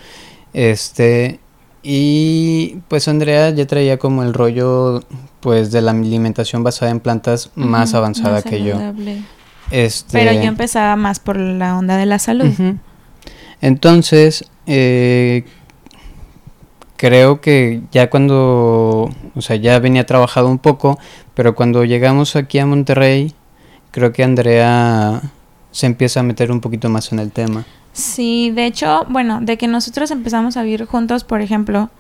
[0.53, 1.41] Este,
[1.83, 5.03] y pues Andrea ya traía como el rollo,
[5.41, 8.77] pues, de la alimentación basada en plantas más avanzada que yo.
[9.71, 12.51] Este, Pero yo empezaba más por la onda de la salud.
[13.61, 15.45] Entonces, eh,
[16.97, 20.99] creo que ya cuando, o sea, ya venía trabajado un poco,
[21.35, 23.35] pero cuando llegamos aquí a Monterrey,
[23.91, 25.23] creo que Andrea
[25.71, 27.65] se empieza a meter un poquito más en el tema.
[27.93, 31.91] Sí, de hecho, bueno, de que nosotros empezamos a vivir juntos, por ejemplo,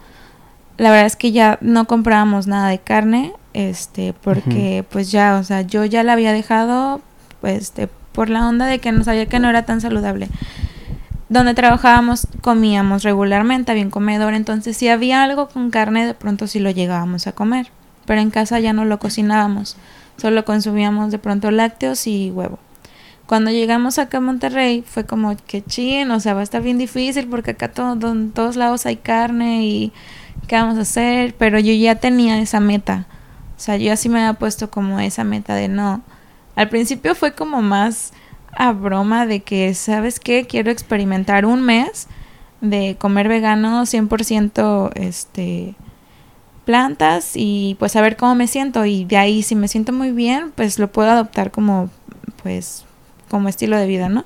[0.76, 5.44] la verdad es que ya no comprábamos nada de carne, este, porque pues ya, o
[5.44, 7.00] sea, yo ya la había dejado
[7.42, 10.28] este, por la onda de que no sabía que no era tan saludable.
[11.28, 16.46] Donde trabajábamos comíamos regularmente, había un comedor, entonces si había algo con carne, de pronto
[16.46, 17.70] sí lo llegábamos a comer.
[18.06, 19.76] pero en casa ya no lo cocinábamos,
[20.16, 22.58] solo consumíamos de pronto lácteos y huevo.
[23.26, 26.78] Cuando llegamos acá a Monterrey fue como que chin, o sea, va a estar bien
[26.78, 29.92] difícil porque acá todo, en todos lados hay carne y
[30.46, 33.06] qué vamos a hacer, pero yo ya tenía esa meta.
[33.58, 36.00] O sea, yo así me había puesto como esa meta de no.
[36.58, 38.12] Al principio fue como más
[38.50, 40.44] a broma de que, ¿sabes qué?
[40.48, 42.08] Quiero experimentar un mes
[42.60, 45.76] de comer vegano 100% este
[46.64, 48.84] plantas y pues a ver cómo me siento.
[48.84, 51.90] Y de ahí si me siento muy bien, pues lo puedo adoptar como
[52.42, 52.84] pues
[53.30, 54.24] como estilo de vida, ¿no?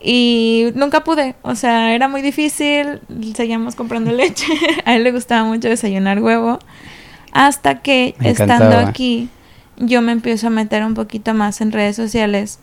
[0.00, 3.02] Y nunca pude, o sea, era muy difícil,
[3.36, 4.46] seguíamos comprando leche,
[4.84, 6.58] a él le gustaba mucho desayunar huevo,
[7.30, 9.28] hasta que estando aquí
[9.78, 12.58] yo me empiezo a meter un poquito más en redes sociales,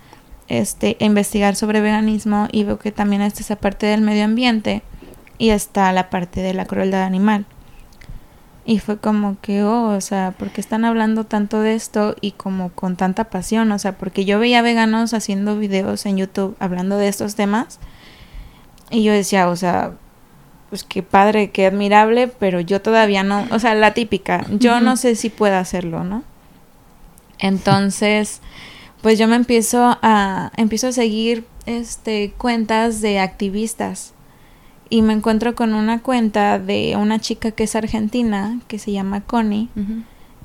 [0.47, 4.83] este, a investigar sobre veganismo y veo que también está esa parte del medio ambiente
[5.37, 7.45] y está la parte de la crueldad animal.
[8.67, 12.31] Y fue como que, oh, o sea, ¿por qué están hablando tanto de esto y
[12.31, 13.71] como con tanta pasión?
[13.71, 17.79] O sea, porque yo veía veganos haciendo videos en YouTube hablando de estos temas
[18.89, 19.93] y yo decía, o sea,
[20.69, 24.97] pues qué padre, qué admirable, pero yo todavía no, o sea, la típica, yo no
[24.97, 26.23] sé si puedo hacerlo, ¿no?
[27.39, 28.41] Entonces,
[29.01, 34.13] pues yo me empiezo a, empiezo a seguir, este, cuentas de activistas
[34.89, 39.21] y me encuentro con una cuenta de una chica que es argentina, que se llama
[39.21, 39.69] Connie,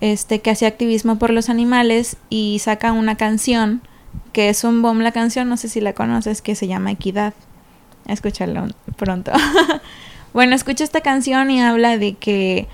[0.01, 3.83] este, que hace activismo por los animales y saca una canción,
[4.33, 7.35] que es un boom la canción, no sé si la conoces, que se llama Equidad.
[8.07, 9.31] Escúchalo pronto.
[10.33, 12.67] bueno, escucha esta canción y habla de que,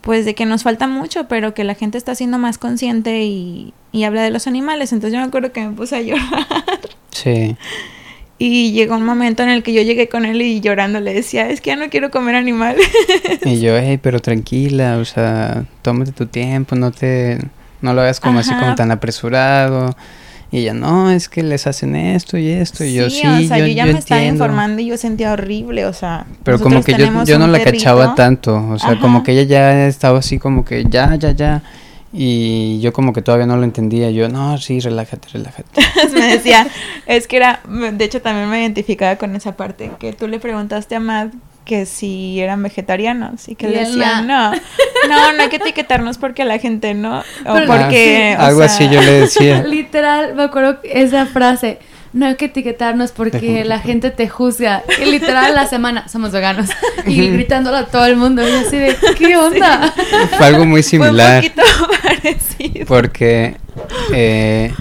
[0.00, 3.72] pues de que nos falta mucho, pero que la gente está siendo más consciente y,
[3.92, 4.92] y habla de los animales.
[4.92, 6.46] Entonces yo me acuerdo que me puse a llorar.
[7.10, 7.56] Sí.
[8.40, 11.50] Y llegó un momento en el que yo llegué con él y llorando le decía,
[11.50, 12.76] es que ya no quiero comer animal.
[13.44, 17.38] Y yo, hey, pero tranquila, o sea, tómate tu tiempo, no te,
[17.80, 19.96] no lo hagas como así como tan apresurado.
[20.50, 22.82] Y ella, no, es que les hacen esto y esto.
[22.82, 25.92] Y yo, sí, o sea, yo, ya me estaba informando y yo sentía horrible, o
[25.92, 26.26] sea.
[26.42, 29.86] Pero como que yo, yo no la cachaba tanto, o sea, como que ella ya
[29.86, 31.62] estaba así como que ya, ya, ya.
[32.10, 34.10] Y yo como que todavía no lo entendía.
[34.10, 35.82] Yo, no, sí, relájate, relájate.
[36.14, 36.66] me decía,
[37.04, 40.94] es que era, de hecho también me identificaba con esa parte, que tú le preguntaste
[40.94, 41.34] a Matt
[41.68, 46.46] que si eran vegetarianos y que le decían, no, no, no hay que etiquetarnos porque
[46.46, 48.34] la gente no, o porque...
[48.36, 49.62] algo así yo le decía.
[49.66, 51.78] Literal, me acuerdo esa frase
[52.14, 54.82] no hay que etiquetarnos porque la gente te juzga.
[54.98, 56.70] Y literal la semana somos veganos.
[57.06, 58.42] Y gritándolo a todo el mundo.
[58.42, 59.92] Y así de, ¿qué onda?
[60.36, 61.44] Fue algo muy similar.
[61.44, 62.86] Fue un poquito parecido.
[62.86, 63.56] Porque
[64.12, 64.72] eh,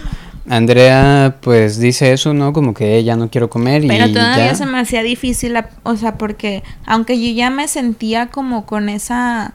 [0.50, 2.54] Andrea pues dice eso, ¿no?
[2.54, 6.18] Como que ya no quiero comer y Pero todavía se me hacía difícil, o sea,
[6.18, 9.54] porque aunque yo ya me sentía como con esa...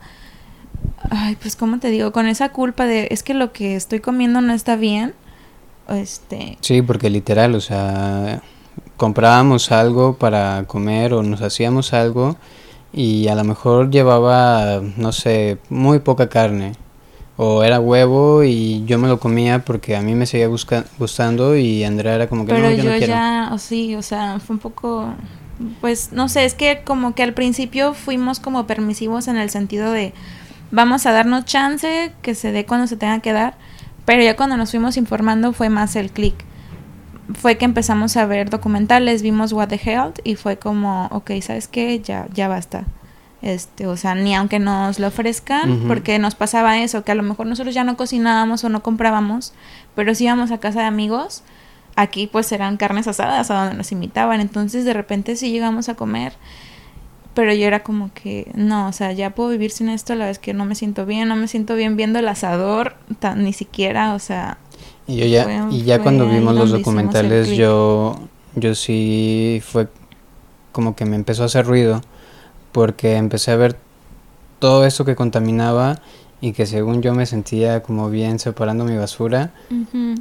[1.11, 4.41] Ay, pues cómo te digo, con esa culpa de es que lo que estoy comiendo
[4.41, 5.15] no está bien
[5.89, 6.59] este...
[6.61, 8.43] Sí, porque literal, o sea,
[8.97, 12.37] comprábamos algo para comer o nos hacíamos algo
[12.93, 16.75] y a lo mejor llevaba, no sé, muy poca carne.
[17.37, 21.83] O era huevo y yo me lo comía porque a mí me seguía gustando y
[21.83, 24.61] Andrea era como que Pero no, yo, no ya, o sí, o sea, fue un
[24.61, 25.15] poco,
[25.81, 29.91] pues no sé, es que como que al principio fuimos como permisivos en el sentido
[29.93, 30.13] de
[30.71, 33.55] vamos a darnos chance que se dé cuando se tenga que dar
[34.05, 36.35] pero ya cuando nos fuimos informando fue más el clic.
[37.35, 41.69] Fue que empezamos a ver documentales, vimos What the Health y fue como, ok, ¿sabes
[41.69, 42.01] qué?
[42.01, 42.85] Ya, ya basta.
[43.43, 47.25] Este, o sea, ni aunque nos lo ofrezcan, porque nos pasaba eso, que a lo
[47.25, 49.53] mejor nosotros ya no cocinábamos o no comprábamos,
[49.97, 51.43] pero si íbamos a casa de amigos,
[51.97, 55.97] aquí pues eran carnes asadas a donde nos invitaban, entonces de repente si llegamos a
[55.97, 56.35] comer
[57.35, 60.39] pero yo era como que, no, o sea, ya puedo vivir sin esto, la vez
[60.39, 64.15] que no me siento bien, no me siento bien viendo el asador, tan, ni siquiera,
[64.15, 64.59] o sea...
[65.07, 68.21] Y, yo ya, y ya cuando vimos los documentales, yo,
[68.55, 69.89] yo sí fue
[70.73, 72.03] como que me empezó a hacer ruido,
[72.73, 73.77] porque empecé a ver
[74.59, 76.01] todo eso que contaminaba
[76.41, 79.53] y que según yo me sentía como bien separando mi basura.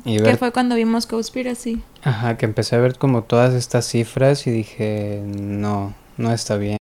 [0.06, 0.32] y ver...
[0.32, 1.82] Que fue cuando vimos Conspiracy.
[2.04, 6.78] Ajá, que empecé a ver como todas estas cifras y dije, no, no está bien.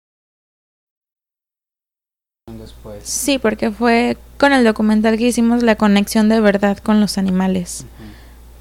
[3.02, 7.84] Sí, porque fue con el documental que hicimos la conexión de verdad con los animales.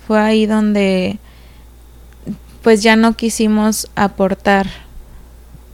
[0.06, 1.18] Fue ahí donde
[2.62, 4.68] pues ya no quisimos aportar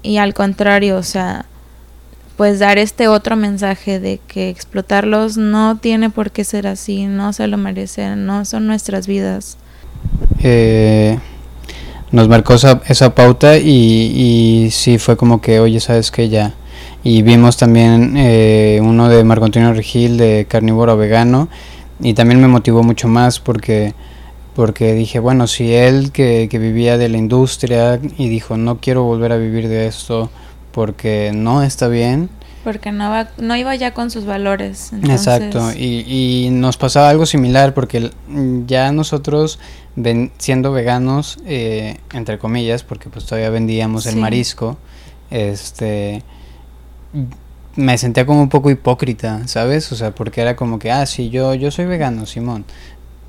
[0.04, 1.46] y al contrario, o sea,
[2.38, 7.34] pues dar este otro mensaje de que explotarlos no tiene por qué ser así, no
[7.34, 9.58] se lo merecen, no son nuestras vidas.
[10.40, 11.18] Eh,
[12.12, 16.54] nos marcó esa, esa pauta y, sí fue como que, oye, ¿sabes que Ya,
[17.04, 21.50] y vimos también eh, uno de Marco Antonio Regil de carnívoro vegano
[22.00, 23.94] y también me motivó mucho más porque
[24.56, 29.04] porque dije, bueno, si él que, que vivía de la industria y dijo, no quiero
[29.04, 30.30] volver a vivir de esto
[30.72, 32.30] porque no está bien,
[32.64, 34.94] porque no, va, no iba ya con sus valores.
[35.04, 38.12] Exacto, y, y, nos pasaba algo similar porque
[38.66, 39.60] ya nosotros
[39.98, 44.78] ven, siendo veganos, eh, entre comillas, porque pues todavía vendíamos el marisco,
[45.30, 46.24] este
[47.76, 49.92] me sentía como un poco hipócrita, ¿sabes?
[49.92, 52.66] O sea, porque era como que, ah, sí, yo, yo soy vegano, Simón,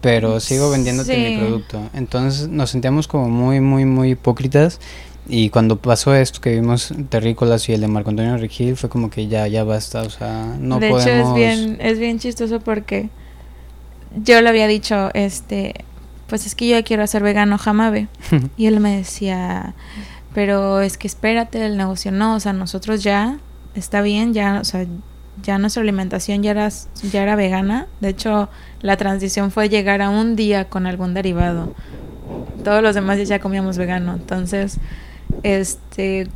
[0.05, 1.81] pero sigo vendiéndote mi producto.
[1.95, 4.79] Entonces nos sentíamos como muy, muy, muy hipócritas
[5.27, 9.09] y cuando pasó esto que vimos Terrícolas y el de Marco Antonio Rigil fue como
[9.09, 12.19] que ya ya basta, o sea, no de podemos De hecho es bien es bien
[12.19, 13.09] chistoso porque
[14.23, 15.87] yo le había dicho este
[16.27, 18.09] pues es que yo quiero hacer vegano jamabe
[18.59, 19.75] y él me decía,
[20.35, 23.39] "Pero es que espérate, el negocio no, o sea, nosotros ya
[23.75, 24.87] está bien, ya, o sea,
[25.43, 26.69] ya nuestra alimentación ya era,
[27.11, 27.87] ya era vegana.
[28.01, 28.49] De hecho,
[28.85, 31.73] la transición fue llegar a un día con algún derivado.
[32.65, 34.13] Todos los demás ya comíamos vegano.
[34.13, 34.77] Entonces,
[35.43, 36.29] este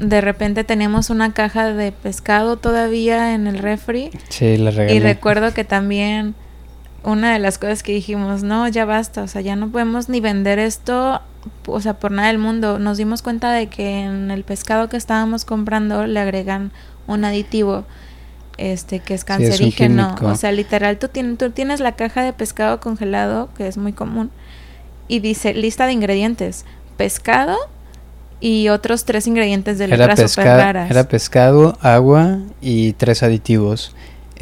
[0.00, 4.10] de repente teníamos una caja de pescado todavía en el refri.
[4.30, 4.96] Sí, la regalé.
[4.96, 6.34] Y recuerdo que también
[7.04, 10.18] una de las cosas que dijimos, no, ya basta, o sea, ya no podemos ni
[10.18, 11.20] vender esto,
[11.66, 12.80] o sea, por nada del mundo.
[12.80, 16.72] Nos dimos cuenta de que en el pescado que estábamos comprando le agregan
[17.06, 17.84] un aditivo
[18.58, 22.80] este que es cancerígeno, o sea, literal tú tienes tú tienes la caja de pescado
[22.80, 24.30] congelado, que es muy común,
[25.08, 26.64] y dice lista de ingredientes,
[26.96, 27.56] pescado,
[28.40, 30.90] y otros tres ingredientes de letras era super raras.
[30.90, 33.94] Era pescado, agua y tres aditivos.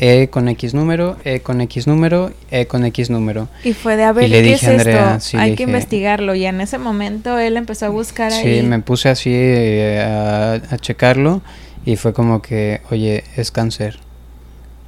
[0.03, 3.49] E con X número, E con X número, E con X número.
[3.63, 5.39] Y fue de, a ver, ¿qué es esto?
[5.39, 6.35] Hay que investigarlo.
[6.35, 8.61] Y en ese momento él empezó a buscar ahí.
[8.61, 11.43] Sí, me puse así eh, a, checarlo
[11.85, 13.99] y fue como que, oye, es cáncer.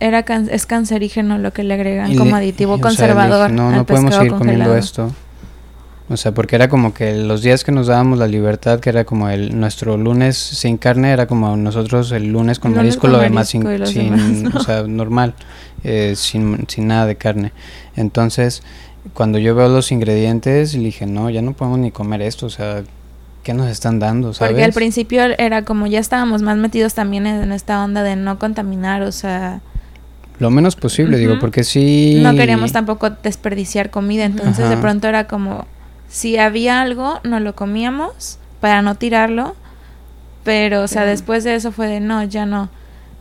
[0.01, 3.51] Era es cancerígeno lo que le agregan como aditivo conservador.
[3.51, 5.13] no, no podemos seguir comiendo esto.
[6.09, 9.05] O sea, porque era como que los días que nos dábamos la libertad, que era
[9.05, 13.49] como el nuestro lunes sin carne, era como nosotros el lunes con marisco, lo demás
[13.49, 13.65] sin,
[14.55, 15.35] o sea, normal,
[15.85, 17.53] eh, sin, sin nada de carne.
[17.97, 18.63] Entonces,
[19.15, 22.83] cuando yo veo los ingredientes, dije, no, ya no podemos ni comer esto, o sea,
[23.43, 24.33] ¿qué nos están dando?
[24.35, 24.53] ¿sabes?
[24.53, 28.39] Porque al principio era como ya estábamos más metidos también en esta onda de no
[28.39, 29.61] contaminar, o sea...
[30.39, 32.21] Lo menos posible, digo, porque sí...
[32.23, 35.67] No queríamos tampoco desperdiciar comida, entonces de pronto era como
[36.09, 39.57] si había algo, no lo comíamos para no tirarlo,
[40.45, 42.71] pero o sea, después de eso fue de no, ya no.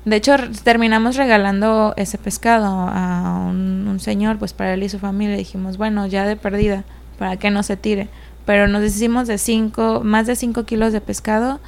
[0.06, 5.38] De hecho, terminamos regalando ese pescado a un, señor, pues para él y su familia.
[5.38, 6.84] Dijimos, bueno, ya de perdida,
[7.20, 8.10] para que no se tire.
[8.46, 11.60] Pero nos hicimos de cinco, más de 5 kilos de pescado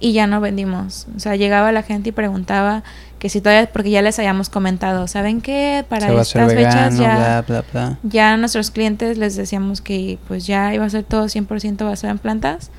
[0.00, 1.06] y ya no vendimos.
[1.16, 2.82] O sea, llegaba la gente y preguntaba
[3.18, 5.84] que si todavía, porque ya les habíamos comentado, ¿saben qué?
[5.88, 7.44] Para estas fechas ya,
[8.02, 12.18] ya nuestros clientes les decíamos que pues ya iba a ser todo 100% basado en
[12.18, 12.70] plantas,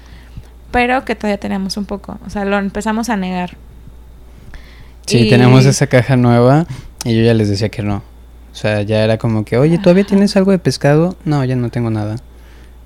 [0.70, 2.20] pero que todavía tenemos un poco.
[2.28, 3.58] O sea, lo empezamos a negar.
[5.08, 6.66] Sí, tenemos esa caja nueva
[7.04, 8.04] y yo ya les decía que no.
[8.52, 11.16] O sea, ya era como que, oye, ¿todavía tienes algo de pescado?
[11.26, 12.18] No, ya no tengo nada.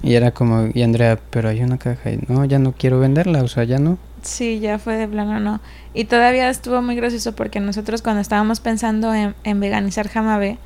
[0.02, 3.43] Y era como, y Andrea, pero hay una caja y no, ya no quiero venderla,
[3.43, 3.97] o sea, ya no.
[4.22, 5.60] Sí, ya fue de plano, no.
[5.93, 10.58] Y todavía estuvo muy gracioso porque nosotros cuando estábamos pensando en, en veganizar Jamabe,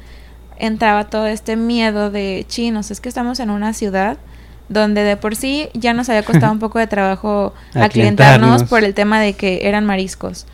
[0.58, 2.92] entraba todo este miedo de chinos.
[2.92, 4.18] Es que estamos en una ciudad
[4.70, 8.94] donde de por sí ya nos había costado un poco de trabajo aclientarnos por el
[8.94, 10.46] tema de que eran mariscos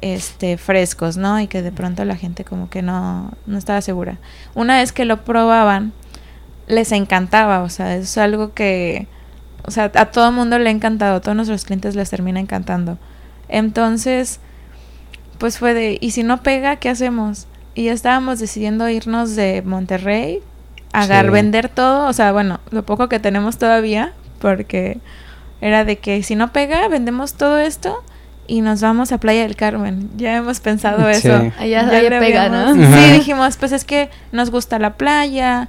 [0.00, 1.40] este frescos, ¿no?
[1.40, 4.18] Y que de pronto la gente como que no, no estaba segura.
[4.54, 5.92] Una vez que lo probaban,
[6.66, 9.06] les encantaba, o sea, es algo que
[9.66, 12.38] o sea, a todo el mundo le ha encantado, a todos nuestros clientes les termina
[12.38, 12.98] encantando.
[13.48, 14.40] Entonces,
[15.38, 17.46] pues fue de, ¿y si no pega, qué hacemos?
[17.74, 20.40] Y ya estábamos decidiendo irnos de Monterrey,
[20.92, 24.98] a vender todo, o sea, bueno, lo poco que tenemos todavía, porque
[25.60, 28.04] era de que si no pega, vendemos todo esto
[28.46, 30.10] y nos vamos a Playa del Carmen.
[30.16, 31.34] Ya hemos pensado eso.
[31.58, 32.74] Allá, ya pega, ¿no?
[32.74, 35.68] Sí, dijimos, pues es que nos gusta la playa,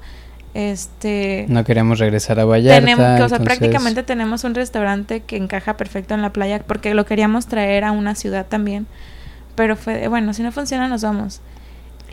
[0.55, 2.79] este no queremos regresar a Vallarta.
[2.79, 7.05] Tenemos, o sea, prácticamente tenemos un restaurante que encaja perfecto en la playa porque lo
[7.05, 8.87] queríamos traer a una ciudad también.
[9.55, 11.41] Pero fue, bueno, si no funciona nos vamos.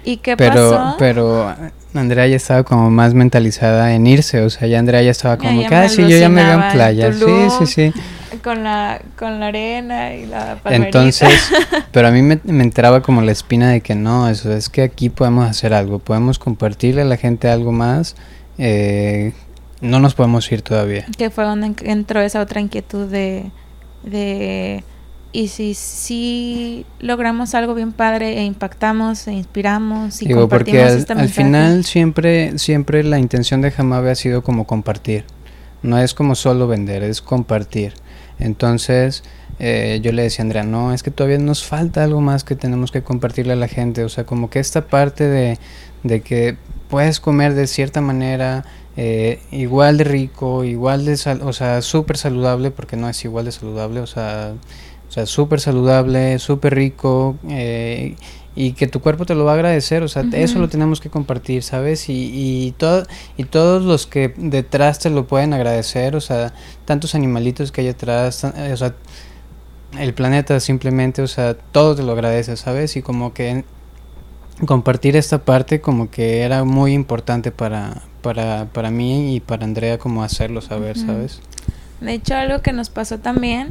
[0.05, 0.97] ¿Y qué pero, pasó?
[0.99, 1.55] Pero
[1.95, 5.67] Andrea ya estaba como más mentalizada en irse, o sea, ya Andrea ya estaba como
[5.67, 7.25] que, ah, sí, yo ya me veo en playa, sí,
[7.61, 7.93] sí, sí.
[8.43, 10.99] Con la, con la arena y la palmerita.
[10.99, 11.51] Entonces,
[11.93, 14.83] pero a mí me, me entraba como la espina de que no, eso es que
[14.83, 18.17] aquí podemos hacer algo, podemos compartirle a la gente algo más
[18.59, 19.33] eh,
[19.81, 21.07] no nos podemos ir todavía.
[21.17, 23.51] Que fue donde entró esa otra inquietud de,
[24.05, 24.85] de
[25.33, 30.93] y si sí logramos algo bien padre e impactamos e inspiramos y Digo, porque compartimos
[30.93, 35.25] al, este al final siempre, siempre la intención de Jamabe ha sido como compartir.
[35.83, 37.95] No es como solo vender, es compartir.
[38.39, 39.23] Entonces,
[39.59, 42.57] eh, yo le decía a Andrea, no, es que todavía nos falta algo más que
[42.57, 44.05] tenemos que compartirle a la gente.
[44.05, 45.59] O sea, como que esta parte de,
[46.03, 46.57] de que
[46.89, 48.65] puedes comer de cierta manera,
[48.97, 53.45] eh, igual de rico, igual de, sal- o sea, súper saludable, porque no es igual
[53.47, 54.53] de saludable, o sea,
[55.09, 58.17] o sea, súper saludable, súper rico, eh,
[58.55, 61.09] y que tu cuerpo te lo va a agradecer, o sea, eso lo tenemos que
[61.09, 62.09] compartir, ¿sabes?
[62.09, 63.05] Y, y, todo,
[63.37, 66.53] y todos los que detrás te lo pueden agradecer, o sea,
[66.85, 68.95] tantos animalitos que hay atrás, eh, o sea,
[69.99, 72.97] el planeta simplemente, o sea, todo te lo agradece, ¿sabes?
[72.97, 73.65] Y como que
[74.67, 79.99] compartir esta parte como que era muy importante para, para, para mí y para Andrea
[79.99, 80.99] como hacerlo saber.
[80.99, 81.41] ¿sabes?
[82.01, 83.69] De hecho, algo que nos pasó también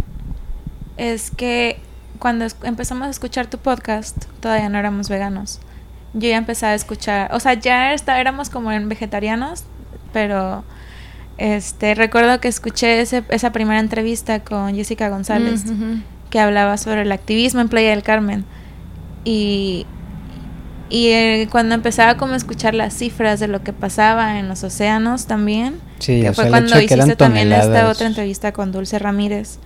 [0.98, 1.78] es que
[2.22, 5.60] cuando empezamos a escuchar tu podcast, todavía no éramos veganos.
[6.14, 9.64] Yo ya empezaba a escuchar, o sea, ya está, éramos como en vegetarianos,
[10.14, 10.64] pero
[11.38, 17.02] este recuerdo que escuché ese- esa primera entrevista con Jessica González Mm, que hablaba sobre
[17.02, 18.46] el activismo en Playa del Carmen.
[19.24, 19.86] Y,
[20.90, 24.64] y eh, cuando empezaba como a escuchar las cifras de lo que pasaba en los
[24.64, 29.60] océanos también, Sí, que fue sea, cuando hiciste también esta otra entrevista con Dulce Ramírez,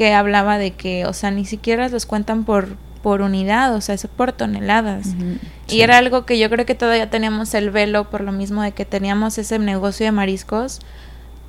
[0.00, 2.68] que hablaba de que, o sea, ni siquiera los cuentan por,
[3.02, 5.08] por unidad, o sea, es por toneladas.
[5.08, 5.82] Y Sí.
[5.82, 8.86] era algo que yo creo que todavía teníamos el velo por lo mismo de que
[8.86, 10.80] teníamos ese negocio de mariscos,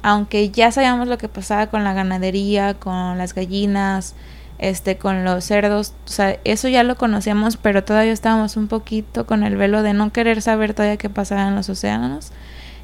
[0.04, 4.16] aunque ya sabíamos lo que pasaba con la ganadería, con las gallinas,
[4.60, 9.26] este, con los cerdos, o sea, eso ya lo conocíamos, pero todavía estábamos un poquito
[9.26, 12.34] con el velo de no querer saber todavía qué pasaba en los océanos.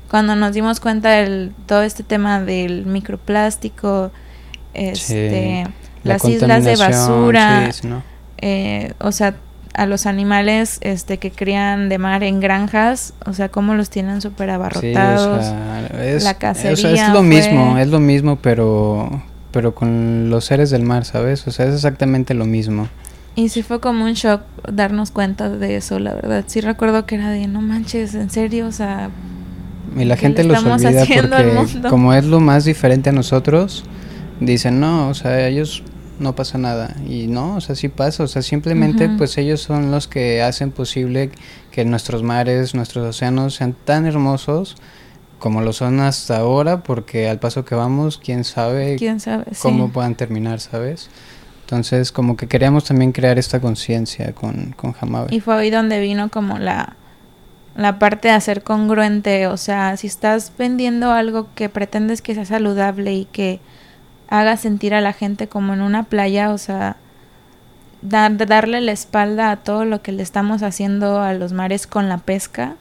[0.09, 4.11] Cuando nos dimos cuenta del todo este tema del microplástico,
[4.77, 5.63] este,
[6.03, 8.03] La las islas de basura, sí, sí, ¿no?
[8.37, 9.35] eh, o sea,
[9.73, 14.21] a los animales este que crían de mar en granjas, o sea, cómo los tienen
[14.21, 15.45] súper Sí, o abarrotados.
[15.45, 19.21] sea, es, la o sea, cacería es lo fue- mismo, es lo mismo, pero
[19.51, 21.47] pero con los seres del mar, ¿sabes?
[21.47, 22.87] O sea, es exactamente lo mismo.
[23.35, 26.43] Y sí fue como un shock darnos cuenta de eso, la verdad.
[26.47, 29.09] Sí recuerdo que era de, no manches, en serio, o sea,
[29.97, 33.83] Y la ¿Qué gente los olvida porque como es lo más diferente a nosotros,
[34.39, 35.83] dicen, no, o sea, ellos
[36.19, 36.95] no pasa nada.
[37.07, 38.23] Y no, o sea, sí pasa.
[38.23, 41.31] O sea, simplemente pues ellos son los que hacen posible
[41.71, 44.75] que nuestros mares, nuestros océanos sean tan hermosos
[45.39, 49.45] como lo son hasta ahora, porque al paso que vamos, quién sabe quién sabe.
[49.51, 49.59] Sí.
[49.61, 51.09] cómo puedan terminar, ¿sabes?
[51.61, 55.35] Entonces, como que queríamos también crear esta conciencia con, con Hamabe.
[55.35, 56.95] Y fue ahí donde vino como la,
[57.75, 59.47] la parte de hacer congruente.
[59.47, 63.59] O sea, si estás vendiendo algo que pretendes que sea saludable y que
[64.29, 66.97] haga sentir a la gente como en una playa, o sea,
[68.01, 72.09] dar, darle la espalda a todo lo que le estamos haciendo a los mares con
[72.09, 72.75] la pesca,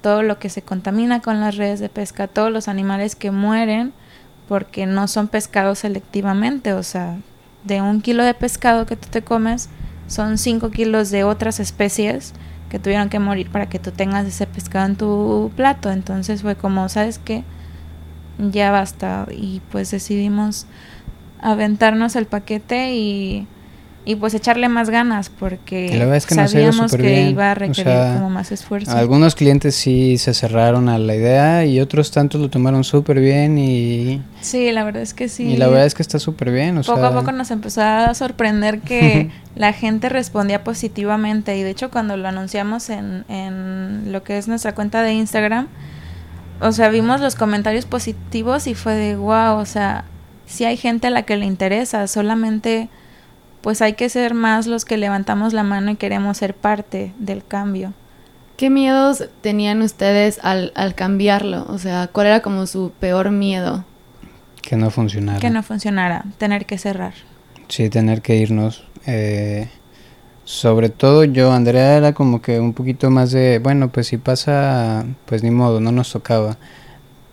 [0.00, 3.92] todo lo que se contamina con las redes de pesca, todos los animales que mueren
[4.48, 7.18] porque no son pescados selectivamente, o sea,
[7.64, 9.68] de un kilo de pescado que tú te comes,
[10.06, 12.32] son 5 kilos de otras especies
[12.70, 15.90] que tuvieron que morir para que tú tengas ese pescado en tu plato.
[15.90, 17.44] Entonces fue como, ¿sabes qué?
[18.38, 19.26] Ya basta.
[19.30, 20.66] Y pues decidimos
[21.40, 23.46] aventarnos el paquete y,
[24.04, 27.28] y pues echarle más ganas porque la es que sabíamos que bien.
[27.30, 28.90] iba a O requerir sea, como más esfuerzo.
[28.90, 33.58] Algunos clientes sí se cerraron a la idea y otros tantos lo tomaron súper bien
[33.58, 35.44] y, Sí, la verdad es que sí.
[35.44, 36.78] y la verdad es que está súper bien.
[36.78, 41.62] O poco sea, a poco nos empezó a sorprender que la gente respondía positivamente y
[41.62, 45.68] de hecho cuando lo anunciamos en, en lo que es nuestra cuenta de Instagram,
[46.60, 50.04] o sea, vimos los comentarios positivos y fue de wow, o sea,
[50.46, 52.88] sí hay gente a la que le interesa, solamente
[53.60, 57.44] pues hay que ser más los que levantamos la mano y queremos ser parte del
[57.44, 57.92] cambio.
[58.56, 61.66] ¿Qué miedos tenían ustedes al, al cambiarlo?
[61.68, 63.84] O sea, ¿cuál era como su peor miedo?
[64.68, 65.40] que no funcionara.
[65.40, 67.14] Que no funcionara, tener que cerrar.
[67.68, 68.84] Sí, tener que irnos.
[69.06, 69.70] Eh,
[70.48, 75.04] sobre todo yo, Andrea era como que un poquito más de, bueno, pues si pasa,
[75.26, 76.56] pues ni modo, no nos tocaba.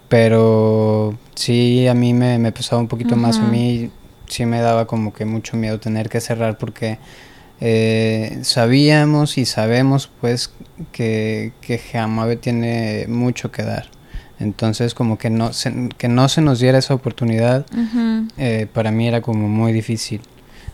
[0.10, 3.90] Pero sí, a mí me, me pesaba un poquito más, a mí
[4.28, 7.00] sí me daba como que mucho miedo tener que cerrar porque
[7.62, 10.52] eh, sabíamos y sabemos pues
[10.92, 13.86] que, que Jamabe tiene mucho que dar.
[14.42, 17.66] Entonces como que no se, que no se nos diera esa oportunidad
[18.38, 20.20] eh, para mí era como muy difícil.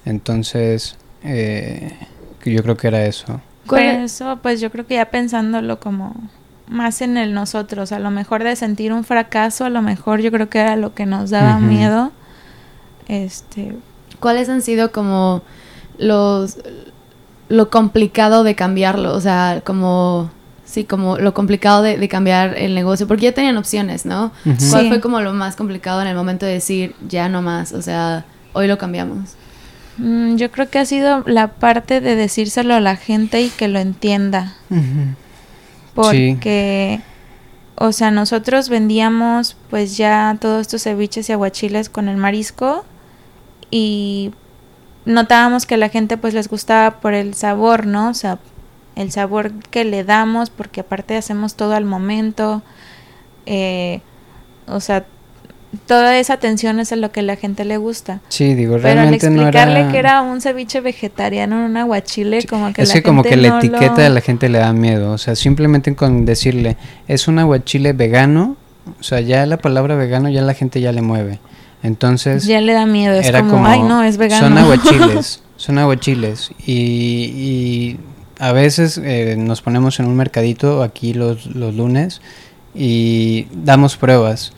[0.06, 1.92] Entonces, eh,
[2.42, 3.42] que yo creo que era eso.
[3.68, 6.16] ¿Cuál Pero e- eso, pues yo creo que ya pensándolo como
[6.68, 10.32] más en el nosotros, a lo mejor de sentir un fracaso, a lo mejor yo
[10.32, 12.12] creo que era lo que nos daba miedo.
[13.08, 13.76] Este,
[14.20, 15.42] ¿cuáles han sido como
[15.98, 16.58] los
[17.50, 19.14] lo complicado de cambiarlo?
[19.14, 20.32] O sea, como
[20.64, 24.32] sí, como lo complicado de, cambiar el negocio, porque ya tenían opciones, ¿no?
[24.70, 27.74] ¿Cuál fue como lo más complicado en el momento de decir ya no más?
[27.74, 29.36] O sea, hoy lo cambiamos.
[30.02, 33.68] Mm, yo creo que ha sido la parte de decírselo a la gente y que
[33.68, 34.56] lo entienda.
[35.94, 37.02] Porque,
[37.76, 42.84] o sea, nosotros vendíamos pues ya todos estos ceviches y aguachiles con el marisco
[43.70, 44.32] y
[45.06, 48.10] notábamos que a la gente pues les gustaba por el sabor, ¿no?
[48.10, 48.40] O sea,
[48.96, 52.64] el sabor que le damos, porque aparte hacemos todo al momento.
[53.46, 54.02] Eh,
[54.66, 55.06] o sea,
[55.86, 58.22] toda esa atención es a lo que la gente le gusta.
[58.30, 62.84] Sí, digo, realmente Pero al explicarle que era un ceviche vegetariano, un aguachile, como que
[62.84, 65.96] es que como que la etiqueta de la gente le da miedo, o sea, simplemente
[65.96, 68.58] con decirle es un aguachile vegano,
[69.00, 71.40] o sea, ya la palabra vegano ya la gente ya le mueve.
[71.84, 74.48] Entonces ya le da miedo, es como, ay, no, es vegano.
[74.48, 78.00] Son aguachiles, son aguachiles y, y
[78.38, 82.22] a veces eh, nos ponemos en un mercadito aquí los, los lunes
[82.76, 84.54] y damos pruebas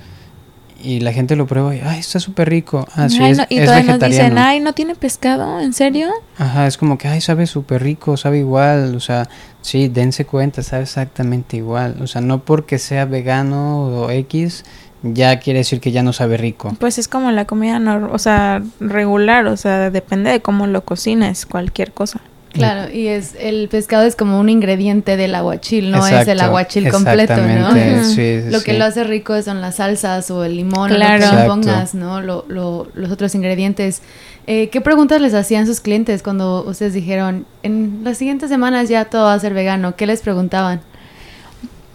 [0.84, 2.86] y la gente lo prueba y, ay, está súper rico.
[2.96, 5.60] Ah, sí, es, y todavía nos dicen, ay, ¿no tiene pescado?
[5.60, 6.10] ¿En serio?
[6.38, 8.96] Ajá, es como que, ay, sabe súper rico, sabe igual.
[8.96, 9.30] O sea,
[9.62, 11.98] sí, dense cuenta, sabe exactamente igual.
[12.02, 14.66] O sea, no porque sea vegano o X,
[15.04, 16.76] ya quiere decir que ya no sabe rico.
[16.80, 17.80] Pues es como la comida,
[18.12, 22.22] o sea, regular, o sea, depende de cómo lo cocines, cualquier cosa.
[22.54, 26.90] Claro, y es el pescado es como un ingrediente del aguachil, no es el aguachil
[26.90, 27.70] completo, ¿no?
[28.52, 31.26] lo que lo hace rico son las salsas o el limón, claro.
[31.26, 32.22] lo que pongas, ¿no?
[32.22, 34.02] Lo, lo, los otros ingredientes.
[34.46, 39.06] Eh, ¿Qué preguntas les hacían sus clientes cuando ustedes dijeron, en las siguientes semanas ya
[39.06, 39.96] todo va a ser vegano?
[39.96, 40.82] ¿Qué les preguntaban?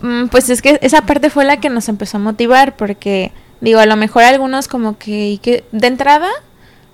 [0.02, 3.78] Mm, pues es que esa parte fue la que nos empezó a motivar, porque digo,
[3.78, 6.28] a lo mejor algunos como que, que de entrada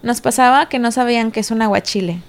[0.03, 2.21] nos pasaba que no sabían qué es un aguachile.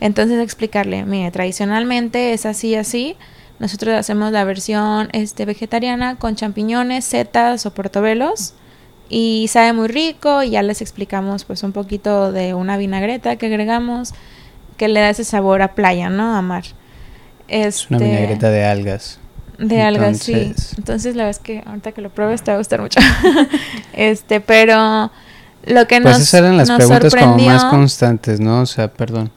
[0.00, 3.16] Entonces explicarle, mire, tradicionalmente es así, así.
[3.58, 8.54] Nosotros hacemos la versión este, vegetariana con champiñones, setas o portobelos
[9.08, 13.46] y sabe muy rico y ya les explicamos pues un poquito de una vinagreta que
[13.46, 14.12] agregamos
[14.76, 16.36] que le da ese sabor a playa, ¿no?
[16.36, 16.64] A mar.
[17.48, 19.20] es una este, vinagreta de algas.
[19.58, 20.54] De algas, sí.
[20.76, 23.00] Entonces la verdad es que ahorita que lo pruebes te va a gustar mucho.
[23.94, 25.10] este, pero
[25.66, 28.60] lo que pues esas eran las preguntas como más constantes, ¿no?
[28.62, 29.30] O sea, perdón.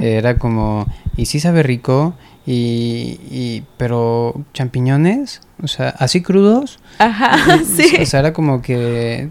[0.00, 2.14] Era como, ¿y si sabe rico?
[2.46, 6.78] Y, y, pero champiñones, o sea, así crudos.
[6.98, 7.96] Ajá, sí.
[8.00, 9.30] O sea, era como que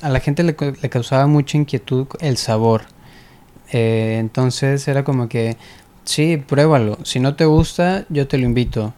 [0.00, 2.82] a la gente le, le causaba mucha inquietud el sabor.
[3.72, 5.56] Eh, entonces era como que,
[6.04, 6.98] sí, pruébalo.
[7.02, 8.94] Si no te gusta, yo te lo invito.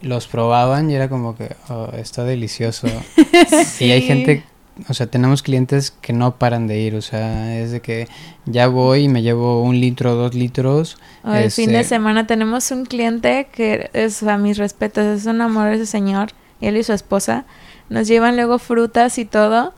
[0.00, 2.86] Los probaban y era como que, oh, está delicioso.
[3.80, 4.44] Y hay gente
[4.88, 8.08] o sea, tenemos clientes que no paran de ir, o sea, es de que
[8.46, 10.98] ya voy y me llevo un litro, dos litros.
[11.24, 15.40] el fin de este semana tenemos un cliente que es a mis respetos, es un
[15.40, 17.44] amor ese señor, él y su esposa,
[17.88, 19.74] nos llevan luego frutas y todo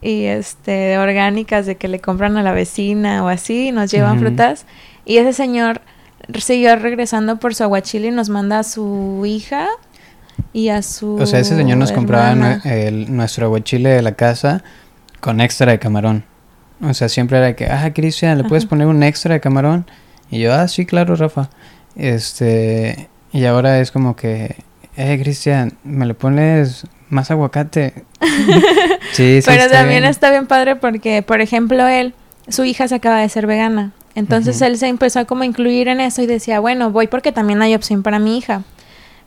[0.00, 4.66] y este orgánicas de que le compran a la vecina o así, nos llevan frutas
[5.04, 5.80] y ese señor
[6.38, 9.68] siguió regresando por su aguachile y nos manda a su hija
[10.52, 11.16] y a su.
[11.16, 14.62] O sea, ese señor nos compraba el, nuestro aguachile de la casa
[15.20, 16.24] con extra de camarón.
[16.82, 19.86] O sea, siempre era que, ah, Cristian, ¿le puedes poner un extra de camarón?
[20.30, 21.50] Y yo, ah, sí, claro, Rafa.
[21.96, 23.08] Este.
[23.32, 24.56] Y ahora es como que,
[24.96, 28.04] eh, Cristian, ¿me le pones más aguacate?
[29.12, 29.46] sí, sí.
[29.46, 32.14] Pero también está bien padre porque, por ejemplo, él,
[32.48, 33.92] su hija se acaba de ser vegana.
[34.14, 37.60] Entonces él se empezó a como incluir en eso y decía, bueno, voy porque también
[37.62, 38.62] hay opción para mi hija.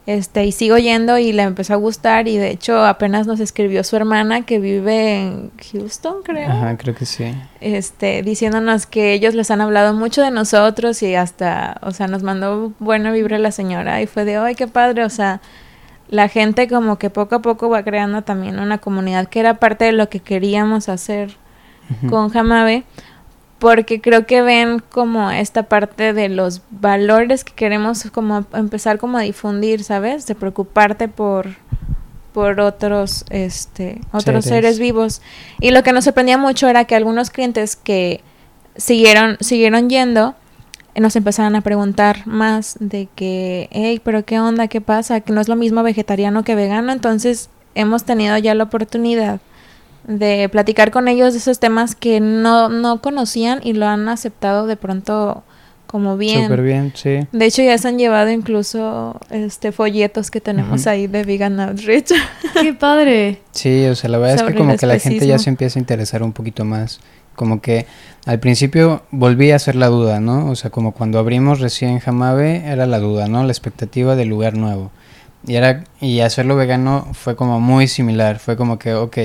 [0.08, 3.84] Este, y sigo yendo y le empezó a gustar y de hecho apenas nos escribió
[3.84, 6.50] su hermana que vive en Houston, creo.
[6.50, 7.36] Ajá, creo que sí.
[7.60, 12.24] Este, diciéndonos que ellos les han hablado mucho de nosotros y hasta, o sea, nos
[12.24, 15.42] mandó buena vibra la señora y fue de, "Ay, qué padre", o sea,
[16.08, 19.84] la gente como que poco a poco va creando también una comunidad que era parte
[19.84, 21.36] de lo que queríamos hacer
[22.10, 22.86] con Jamabe
[23.60, 29.18] porque creo que ven como esta parte de los valores que queremos como empezar como
[29.18, 30.28] a difundir, ¿sabes?
[30.28, 31.48] De preocuparte por
[32.34, 34.78] por otros este otros seres.
[34.78, 35.22] vivos.
[35.60, 38.22] Y lo que nos sorprendía mucho era que algunos clientes que
[38.76, 40.36] siguieron siguieron yendo
[40.96, 45.42] nos empezaron a preguntar más de que, hey, pero qué onda, qué pasa, que no
[45.42, 49.40] es lo mismo vegetariano que vegano, entonces hemos tenido ya la oportunidad
[50.08, 54.66] de platicar con ellos de esos temas que no, no conocían y lo han aceptado
[54.66, 55.44] de pronto
[55.86, 56.44] como bien.
[56.44, 57.28] Súper bien, sí.
[57.32, 62.12] De hecho ya se han llevado incluso este folletos que tenemos ahí de Vegan Outreach.
[62.62, 63.42] ¡Qué padre!
[63.52, 65.82] Sí, o sea, la verdad es que como que la gente ya se empieza a
[65.82, 67.00] interesar un poquito más
[67.38, 67.86] como que
[68.26, 70.50] al principio volví a hacer la duda, ¿no?
[70.50, 73.44] O sea, como cuando abrimos recién Jamabe era la duda, ¿no?
[73.44, 74.92] La expectativa del lugar nuevo.
[75.46, 79.18] Y, era, y hacerlo vegano fue como muy similar, fue como que, ok,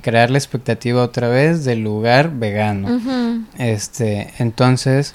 [0.00, 3.00] crear la expectativa otra vez del lugar vegano.
[3.58, 5.14] Este, entonces,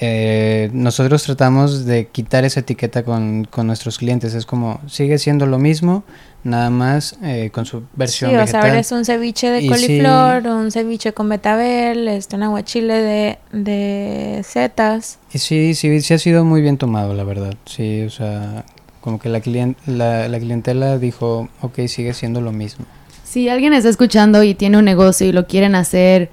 [0.00, 4.34] eh, nosotros tratamos de quitar esa etiqueta con, con, nuestros clientes.
[4.34, 6.02] Es como, sigue siendo lo mismo,
[6.42, 8.60] nada más eh, con su versión sí, vegetal.
[8.60, 13.38] o sea, es un ceviche de coliflor, un ceviche con betabel, este, un aguachile de,
[13.52, 15.18] de setas.
[15.32, 17.54] Y sí, sí, sí ha sido muy bien tomado, la verdad.
[17.64, 18.64] Sí, o sea,
[19.00, 19.40] como que la,
[19.86, 22.84] la, la clientela dijo, ok, sigue siendo lo mismo.
[23.28, 26.30] Si alguien está escuchando y tiene un negocio y lo quieren hacer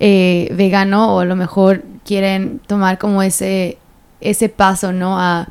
[0.00, 3.76] eh, vegano o a lo mejor quieren tomar como ese,
[4.22, 5.20] ese paso, ¿no?
[5.20, 5.48] A,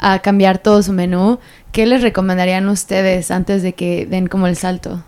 [0.00, 1.38] a cambiar todo su menú,
[1.70, 5.04] ¿qué les recomendarían ustedes antes de que den como el salto?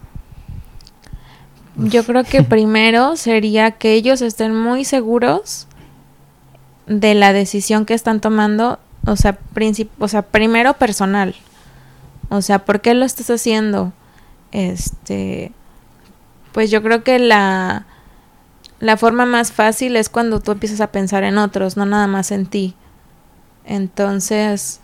[1.78, 5.66] Yo creo que primero sería que ellos estén muy seguros
[6.86, 9.36] de la decisión que están tomando, o sea,
[9.98, 11.34] o sea, primero personal.
[12.28, 13.92] O sea, ¿por qué lo estás haciendo?
[14.54, 15.50] Este,
[16.52, 17.86] pues yo creo que la,
[18.78, 22.30] la forma más fácil es cuando tú empiezas a pensar en otros, no nada más
[22.30, 22.76] en ti.
[23.64, 24.80] Entonces,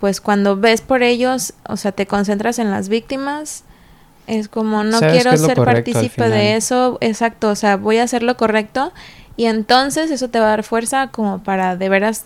[0.00, 3.62] pues cuando ves por ellos, o sea, te concentras en las víctimas,
[4.26, 8.36] es como no quiero ser partícipe de eso, exacto, o sea, voy a hacer lo
[8.36, 8.92] correcto
[9.36, 12.24] y entonces eso te va a dar fuerza como para de veras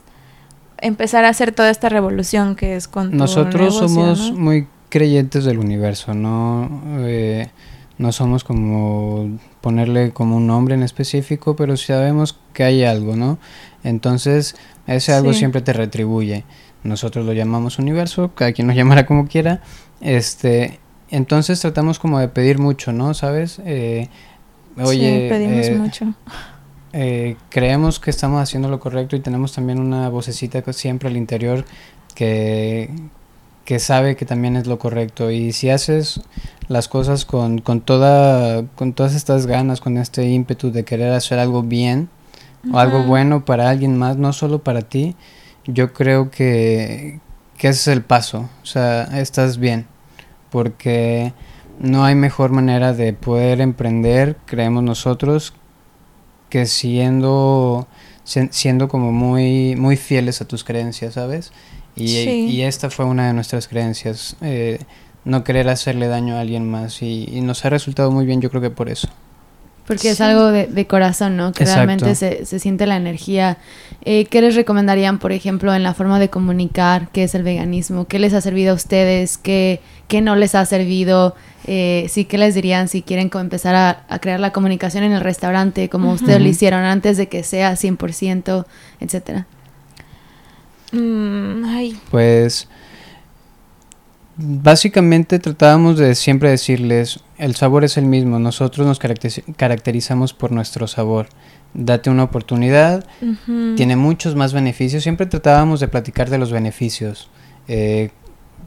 [0.78, 6.14] empezar a hacer toda esta revolución que es con Nosotros somos muy creyentes del universo,
[6.14, 7.50] no, eh,
[7.98, 13.38] no somos como ponerle como un nombre en específico, pero sabemos que hay algo, ¿no?
[13.84, 16.44] Entonces, ese algo siempre te retribuye.
[16.84, 19.62] Nosotros lo llamamos universo, cada quien nos llamará como quiera.
[20.00, 20.78] Este,
[21.10, 23.14] entonces tratamos como de pedir mucho, ¿no?
[23.14, 23.60] ¿Sabes?
[23.64, 24.08] Eh,
[24.76, 26.14] oye, sí, pedimos eh, mucho.
[26.92, 31.64] Eh, creemos que estamos haciendo lo correcto y tenemos también una vocecita siempre al interior
[32.14, 32.90] que,
[33.68, 35.30] que sabe que también es lo correcto.
[35.30, 36.22] Y si haces
[36.68, 41.38] las cosas con, con, toda, con todas estas ganas, con este ímpetu de querer hacer
[41.38, 42.08] algo bien
[42.72, 45.16] o algo bueno para alguien más, no solo para ti,
[45.66, 47.20] yo creo que,
[47.58, 49.86] que ese es el paso, o sea, estás bien,
[50.48, 51.34] porque
[51.78, 55.52] no hay mejor manera de poder emprender, creemos nosotros,
[56.48, 57.86] que siendo,
[58.24, 61.52] siendo como muy, muy fieles a tus creencias, ¿sabes?
[62.00, 64.80] Y, esta fue una de nuestras creencias, eh,
[65.24, 67.02] no querer hacerle daño a alguien más.
[67.02, 69.08] Y, nos ha resultado muy bien, yo creo que por eso.
[69.86, 71.52] Porque es algo de, corazón, ¿no?
[71.52, 73.56] Que realmente se, se, siente la energía.
[74.04, 78.06] Eh, ¿Qué les recomendarían, por ejemplo, en la forma de comunicar qué es el veganismo?
[78.06, 79.38] ¿Qué les ha servido a ustedes?
[79.38, 81.34] ¿Qué, qué no les ha servido?
[81.70, 83.74] Eh, sí, ¿qué les dirían si quieren empezar
[84.08, 87.72] a, crear la comunicación en el restaurante como ustedes lo hicieron antes de que sea
[87.72, 88.64] 100%,
[89.00, 89.46] etcétera?
[90.92, 91.64] Mm,
[92.10, 92.68] pues
[94.38, 99.00] básicamente tratábamos de siempre decirles, el sabor es el mismo, nosotros nos
[99.56, 101.28] caracterizamos por nuestro sabor.
[101.74, 103.04] Date una oportunidad,
[103.76, 107.28] tiene muchos más beneficios, siempre tratábamos de platicar de los beneficios.
[107.66, 108.10] Eh,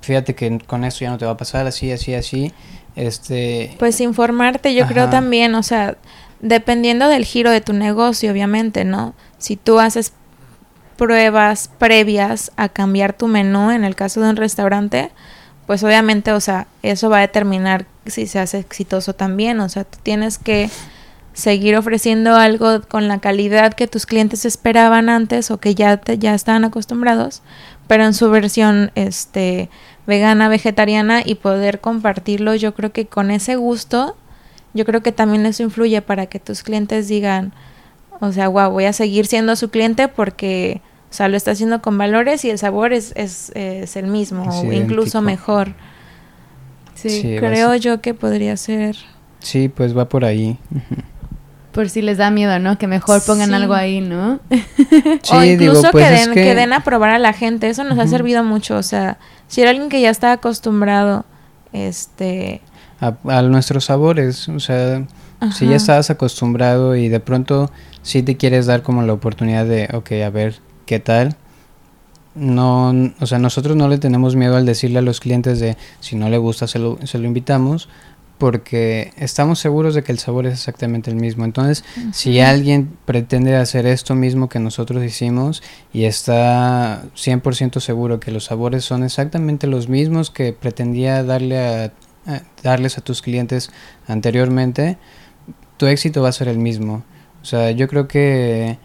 [0.01, 2.53] fíjate que con esto ya no te va a pasar así, así, así.
[2.95, 5.97] Este, pues informarte, yo creo también, o sea,
[6.41, 9.15] dependiendo del giro de tu negocio, obviamente, ¿no?
[9.37, 10.13] Si tú haces
[11.01, 15.09] pruebas previas a cambiar tu menú en el caso de un restaurante,
[15.65, 19.83] pues obviamente, o sea, eso va a determinar si se hace exitoso también, o sea,
[19.83, 20.69] tú tienes que
[21.33, 26.35] seguir ofreciendo algo con la calidad que tus clientes esperaban antes o que ya ya
[26.35, 27.41] estaban acostumbrados,
[27.87, 29.71] pero en su versión este
[30.05, 34.15] vegana, vegetariana y poder compartirlo, yo creo que con ese gusto,
[34.75, 37.53] yo creo que también eso influye para que tus clientes digan,
[38.19, 40.79] o sea, wow, voy a seguir siendo su cliente porque
[41.11, 44.71] o sea, lo está haciendo con valores y el sabor es, es, el mismo o
[44.71, 45.73] incluso mejor.
[46.95, 48.95] Sí, creo yo que podría ser.
[49.39, 50.57] Sí, pues va por ahí.
[51.73, 52.77] Por si les da miedo, ¿no?
[52.77, 54.39] Que mejor pongan algo ahí, ¿no?
[54.49, 56.55] sí, o incluso pues que, den, que...
[56.55, 57.67] den, a probar a la gente.
[57.67, 58.77] Eso nos ha servido mucho.
[58.77, 61.25] O sea, si era alguien que ya está acostumbrado,
[61.73, 62.61] este...
[63.01, 64.47] A, a nuestros sabores.
[64.47, 65.05] O sea,
[65.53, 67.69] si ya estabas acostumbrado y de pronto
[68.01, 70.61] sí te quieres dar como la oportunidad de, ok, a ver,
[70.91, 71.37] ¿qué tal?
[72.35, 76.17] No, o sea, nosotros no le tenemos miedo al decirle a los clientes de si
[76.17, 77.87] no le gusta se lo, se lo invitamos
[78.37, 81.45] porque estamos seguros de que el sabor es exactamente el mismo.
[81.45, 85.63] Entonces, si alguien pretende hacer esto mismo que nosotros hicimos
[85.93, 91.93] y está 100% seguro que los sabores son exactamente los mismos que pretendía darle a,
[92.63, 93.71] darles a tus clientes
[94.07, 94.97] anteriormente,
[95.77, 97.05] tu éxito va a ser el mismo.
[97.41, 98.77] O sea, yo creo que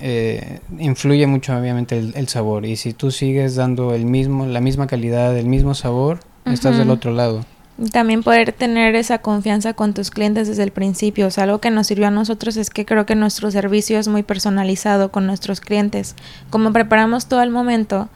[0.00, 4.86] eh, influye mucho obviamente el, sabor y si tú sigues dando el mismo, la misma
[4.86, 7.44] calidad, el mismo sabor, estás del otro lado.
[7.92, 11.28] También poder tener esa confianza con tus clientes desde el principio.
[11.28, 14.08] O sea, algo que nos sirvió a nosotros es que creo que nuestro servicio es
[14.08, 16.16] muy personalizado con nuestros clientes.
[16.50, 18.08] Como preparamos todo el momento,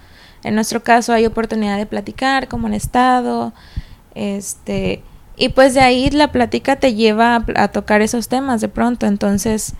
[0.42, 3.52] en nuestro caso hay oportunidad de platicar, como en estado,
[4.16, 5.02] este,
[5.36, 9.06] y pues de ahí la plática te lleva a, a tocar esos temas de pronto.
[9.06, 9.74] Entonces,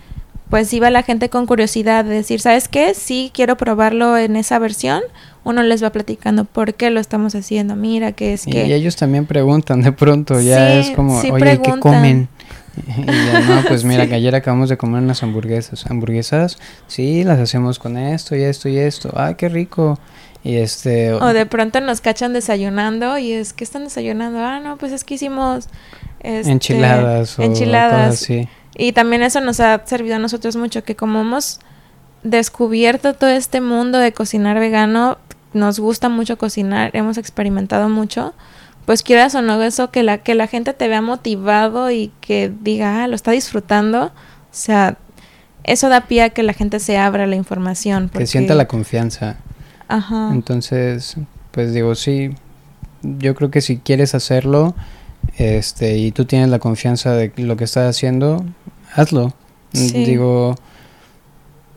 [0.53, 2.93] pues iba la gente con curiosidad de decir, ¿sabes qué?
[2.93, 5.01] Sí, quiero probarlo en esa versión.
[5.43, 8.67] Uno les va platicando por qué lo estamos haciendo, mira, que es que...
[8.67, 12.29] Y ellos también preguntan de pronto, ya es como, oye, ¿qué comen?
[12.87, 15.87] Y ya, no, pues mira, que ayer acabamos de comer unas hamburguesas.
[15.89, 16.59] ¿Hamburguesas?
[16.85, 19.11] Sí, las hacemos con esto y esto y esto.
[19.15, 19.97] ¡Ay, qué rico!
[20.43, 21.13] Y este...
[21.13, 24.37] O de pronto nos cachan desayunando y es, que están desayunando?
[24.37, 25.67] Ah, no, pues es que hicimos...
[26.19, 28.21] Este, enchiladas o enchiladas.
[28.21, 28.47] así.
[28.75, 31.59] Y también eso nos ha servido a nosotros mucho, que como hemos
[32.23, 35.17] descubierto todo este mundo de cocinar vegano,
[35.53, 38.33] nos gusta mucho cocinar, hemos experimentado mucho,
[38.85, 42.51] pues quieras o no eso, que la, que la gente te vea motivado y que
[42.61, 44.11] diga, ah, lo está disfrutando, o
[44.51, 44.97] sea,
[45.63, 48.09] eso da pie a que la gente se abra la información.
[48.09, 49.37] Que sienta la confianza.
[49.87, 50.29] Ajá.
[50.33, 51.15] Entonces,
[51.51, 52.31] pues digo, sí,
[53.01, 54.75] yo creo que si quieres hacerlo,
[55.37, 58.45] este, y tú tienes la confianza de lo que estás haciendo,
[58.95, 59.33] hazlo.
[59.71, 60.55] Digo,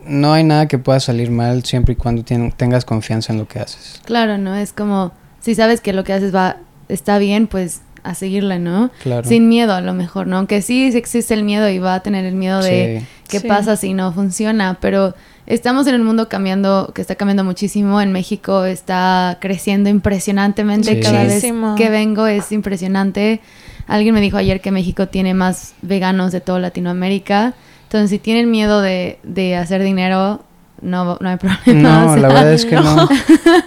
[0.04, 3.58] no hay nada que pueda salir mal siempre y cuando tengas confianza en lo que
[3.58, 4.00] haces.
[4.04, 4.54] Claro, ¿no?
[4.54, 8.90] Es como, si sabes que lo que haces va, está bien, pues a seguirle, ¿no?
[9.02, 9.26] Claro.
[9.26, 10.36] Sin miedo a lo mejor, ¿no?
[10.36, 13.94] Aunque sí existe el miedo y va a tener el miedo de qué pasa si
[13.94, 15.14] no funciona, pero
[15.46, 18.00] estamos en un mundo cambiando, que está cambiando muchísimo.
[18.00, 21.00] En México está creciendo impresionantemente.
[21.00, 21.44] Cada vez
[21.76, 23.40] que vengo es impresionante.
[23.86, 27.54] Alguien me dijo ayer que México tiene más veganos de toda Latinoamérica.
[27.84, 30.42] Entonces, si tienen miedo de, de hacer dinero,
[30.82, 32.06] no, no hay problema.
[32.06, 33.08] No, la verdad es que no.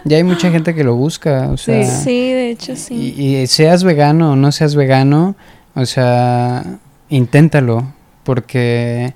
[0.03, 1.49] Ya hay mucha gente que lo busca.
[1.49, 3.13] O sea, sí, de hecho sí.
[3.17, 5.35] Y, y seas vegano o no seas vegano,
[5.73, 6.79] o sea,
[7.09, 7.93] inténtalo.
[8.23, 9.15] Porque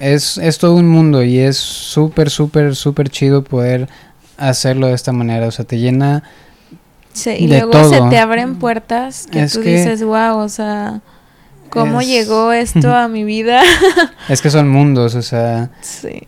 [0.00, 3.88] es, es todo un mundo y es súper, súper, súper chido poder
[4.36, 5.46] hacerlo de esta manera.
[5.46, 6.24] O sea, te llena.
[7.12, 11.00] Sí, y luego se te abren puertas que tú dices, wow, o sea,
[11.68, 13.62] ¿cómo llegó esto a mi vida?
[14.28, 15.70] es que son mundos, o sea.
[15.80, 16.26] Sí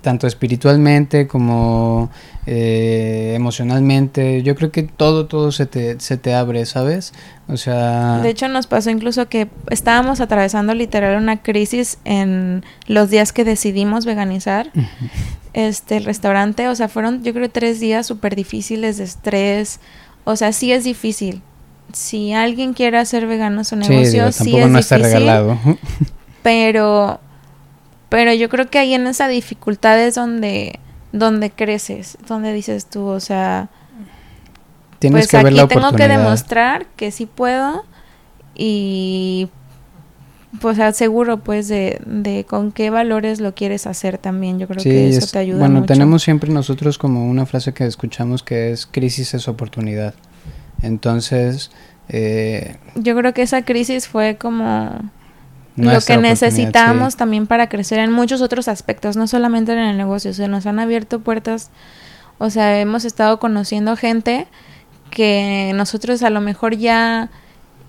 [0.00, 2.10] tanto espiritualmente como
[2.46, 4.42] eh, emocionalmente.
[4.42, 7.12] Yo creo que todo, todo se te, se te abre, ¿sabes?
[7.48, 8.18] O sea...
[8.18, 13.44] De hecho nos pasó incluso que estábamos atravesando literal una crisis en los días que
[13.44, 14.70] decidimos veganizar
[15.52, 16.68] este el restaurante.
[16.68, 19.80] O sea, fueron yo creo tres días súper difíciles de estrés.
[20.24, 21.42] O sea, sí es difícil.
[21.92, 25.58] Si alguien quiere hacer vegano su negocio, sí, es no está regalado.
[26.42, 27.20] Pero
[28.14, 30.78] pero yo creo que ahí en esa dificultad es donde,
[31.10, 33.70] donde creces, donde dices tú, o sea,
[35.00, 37.84] Tienes pues que aquí tengo que demostrar que sí puedo
[38.54, 39.48] y
[40.60, 44.60] pues seguro pues de, de con qué valores lo quieres hacer también.
[44.60, 45.58] Yo creo que eso te ayuda.
[45.58, 50.14] Bueno, tenemos siempre nosotros como una frase que escuchamos que es crisis es oportunidad.
[50.82, 51.72] Entonces...
[52.08, 55.00] Eh, yo creo que esa crisis fue como
[55.76, 60.32] lo que necesitamos también para crecer en muchos otros aspectos, no solamente en el negocio,
[60.32, 61.70] se nos han abierto puertas,
[62.38, 64.46] o sea, hemos estado conociendo gente
[65.10, 67.30] que nosotros a lo mejor ya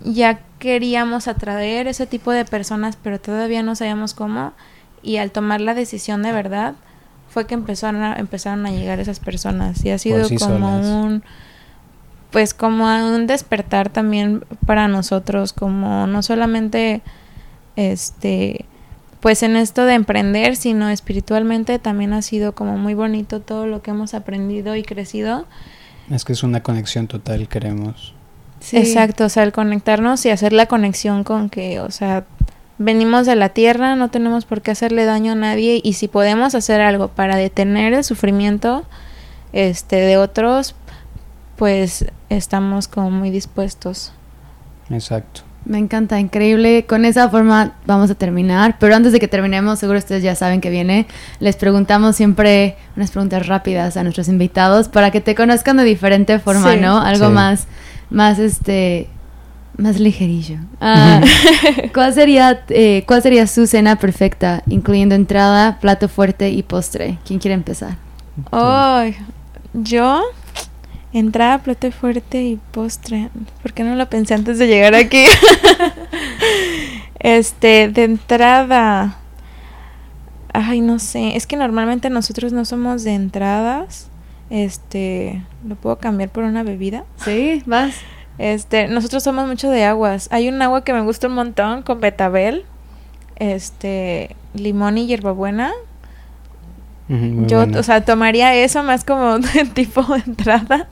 [0.03, 4.53] ya queríamos atraer ese tipo de personas, pero todavía no sabíamos cómo
[5.01, 6.75] y al tomar la decisión de verdad
[7.29, 11.23] fue que empezaron a, empezaron a llegar esas personas y ha sido como un
[12.31, 17.01] pues como un despertar también para nosotros, como no solamente
[17.75, 18.65] este
[19.25, 23.81] pues en esto de emprender, sino espiritualmente también ha sido como muy bonito todo lo
[23.81, 25.47] que hemos aprendido y crecido.
[26.11, 28.13] Es que es una conexión total, queremos.
[28.71, 32.25] Exacto, o sea, el conectarnos y hacer la conexión con que, o sea,
[32.77, 36.53] venimos de la tierra, no tenemos por qué hacerle daño a nadie y si podemos
[36.53, 38.83] hacer algo para detener el sufrimiento
[39.53, 40.75] este de otros,
[41.55, 44.11] pues estamos como muy dispuestos.
[44.91, 45.44] Exacto.
[45.65, 46.85] Me encanta, increíble.
[46.85, 48.77] Con esa forma vamos a terminar.
[48.79, 51.07] Pero antes de que terminemos, seguro ustedes ya saben que viene.
[51.39, 56.37] Les preguntamos siempre unas preguntas rápidas a nuestros invitados para que te conozcan de diferente
[56.39, 56.99] forma, ¿no?
[56.99, 57.65] Algo más,
[58.11, 59.07] más este,
[59.77, 60.57] más ligerillo.
[60.79, 61.21] Ah,
[61.93, 67.17] ¿cuál, sería, eh, ¿Cuál sería su cena perfecta, incluyendo entrada, plato fuerte y postre?
[67.25, 67.97] ¿Quién quiere empezar?
[68.51, 69.15] Ay,
[69.73, 70.21] yo
[71.15, 73.29] Entrada, plato fuerte y postre.
[73.61, 75.23] ¿Por qué no lo pensé antes de llegar aquí?
[77.19, 79.15] este, de entrada.
[80.51, 81.37] Ay, no sé.
[81.37, 84.09] Es que normalmente nosotros no somos de entradas.
[84.49, 87.05] Este, ¿lo puedo cambiar por una bebida?
[87.23, 87.95] Sí, vas.
[88.37, 90.27] Este, nosotros somos mucho de aguas.
[90.33, 92.65] Hay un agua que me gusta un montón con betabel,
[93.37, 95.71] este, limón y hierbabuena.
[97.07, 100.89] Yo, o sea, tomaría eso más como de tipo de entrada.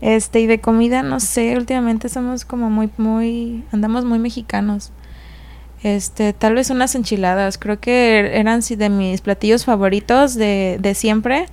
[0.00, 4.92] Este, y de comida, no sé, últimamente somos como muy, muy, andamos muy mexicanos.
[5.82, 10.94] Este, tal vez unas enchiladas, creo que eran sí, de mis platillos favoritos de, de
[10.94, 11.46] siempre.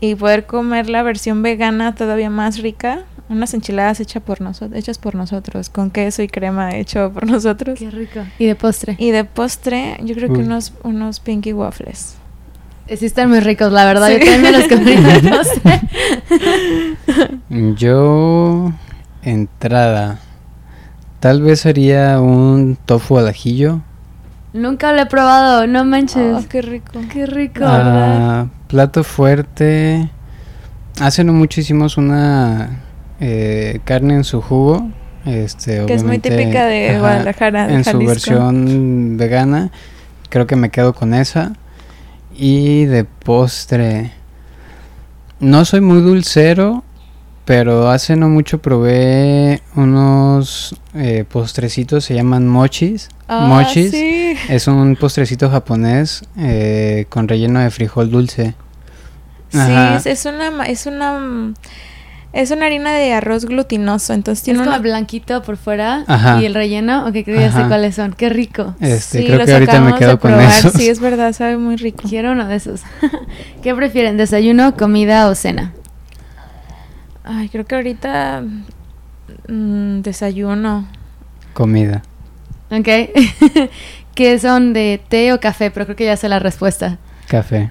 [0.00, 4.98] Y poder comer la versión vegana todavía más rica, unas enchiladas hechas por nosotros, hechas
[4.98, 7.78] por nosotros, con queso y crema hecho por nosotros.
[7.78, 8.20] Qué rico.
[8.38, 8.96] ¿Y de postre?
[8.98, 12.16] Y de postre, yo creo que unos, unos pinky waffles.
[12.98, 14.10] Sí están muy ricos, la verdad.
[14.10, 15.80] Yo también me los comería de postre.
[17.76, 18.72] Yo,
[19.22, 20.18] entrada,
[21.20, 23.80] tal vez haría un tofu al ajillo.
[24.52, 26.36] Nunca lo he probado, no manches.
[26.44, 26.92] Oh, qué rico.
[27.12, 28.46] Qué rico, Ah, ¿verdad?
[28.68, 30.10] plato fuerte.
[31.00, 32.80] Hace no mucho hicimos una
[33.20, 34.88] eh, carne en su jugo.
[35.24, 38.08] Este, Que es muy típica de Guadalajara, de En su Jalisco.
[38.08, 39.70] versión vegana.
[40.28, 41.52] Creo que me quedo con esa.
[42.34, 44.12] Y de postre.
[45.40, 46.84] No soy muy dulcero.
[47.44, 53.08] Pero hace no mucho probé unos eh, postrecitos, se llaman mochis.
[53.26, 53.90] Ah, mochis.
[53.90, 54.36] sí.
[54.48, 58.54] Es un postrecito japonés eh, con relleno de frijol dulce.
[59.48, 61.54] Sí, es, es una es una mm,
[62.32, 66.40] es una harina de arroz glutinoso, entonces Es tiene como una blanquito por fuera Ajá.
[66.40, 68.14] y el relleno, ok, creo que ya sé cuáles son.
[68.14, 68.74] Qué rico.
[68.80, 70.70] Este, Sí, creo los que ahorita me acabamos de quedo con probar, eso.
[70.70, 72.08] Sí, es verdad, sabe muy rico.
[72.08, 72.82] Quiero uno de esos.
[73.62, 75.72] ¿Qué prefieren, desayuno, comida o cena?
[77.24, 78.42] Ay, creo que ahorita
[79.48, 80.88] mm, desayuno.
[81.52, 82.02] Comida.
[82.70, 82.88] Ok.
[84.14, 85.70] ¿Qué son de té o café?
[85.70, 86.98] Pero creo que ya sé la respuesta.
[87.28, 87.70] Café.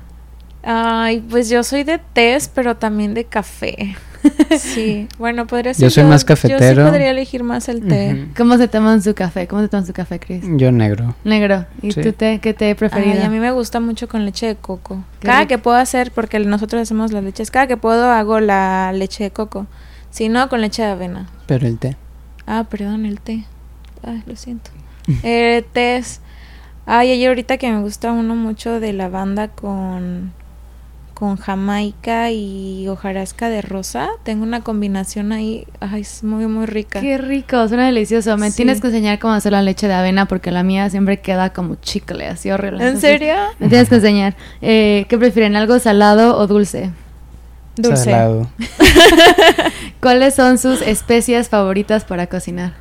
[0.63, 3.95] Ay, pues yo soy de tés, pero también de café.
[4.59, 5.83] Sí, bueno, podría ser.
[5.85, 6.83] Yo soy más Yo cafetero.
[6.85, 8.27] sí podría elegir más el té.
[8.37, 9.47] ¿Cómo se toman su café?
[9.47, 10.43] ¿Cómo se toman su café, Chris?
[10.57, 11.15] Yo negro.
[11.23, 11.65] Negro.
[11.81, 12.01] ¿Y Sí.
[12.01, 12.39] tú té?
[12.41, 13.23] ¿Qué té Ay, preferido?
[13.23, 15.03] a mí me gusta mucho con leche de coco.
[15.19, 15.49] Qué cada rico.
[15.49, 19.31] que puedo hacer, porque nosotros hacemos las leches, cada que puedo hago la leche de
[19.31, 19.67] coco.
[20.09, 21.29] Si no, con leche de avena.
[21.47, 21.95] Pero el té.
[22.45, 23.45] Ah, perdón, el té.
[24.03, 24.71] Ay, lo siento.
[25.23, 26.21] eh, tés.
[26.85, 30.33] Ay, hay ahorita que me gusta uno mucho de lavanda con
[31.21, 34.09] con jamaica y hojarasca de rosa.
[34.23, 36.99] Tengo una combinación ahí, ay, es muy muy rica.
[36.99, 38.35] Qué rico, suena delicioso.
[38.37, 38.55] Me Sí.
[38.55, 41.75] tienes que enseñar cómo hacer la leche de avena porque la mía siempre queda como
[41.75, 42.81] chicle, así horrible.
[42.81, 43.35] ¿En Entonces, serio?
[43.59, 44.35] Me tienes que enseñar.
[44.63, 46.89] Eh, ¿Qué prefieren, algo salado o dulce?
[47.75, 48.05] Dulce.
[48.05, 48.49] Salado.
[50.01, 52.73] ¿Cuáles son sus especias favoritas para cocinar?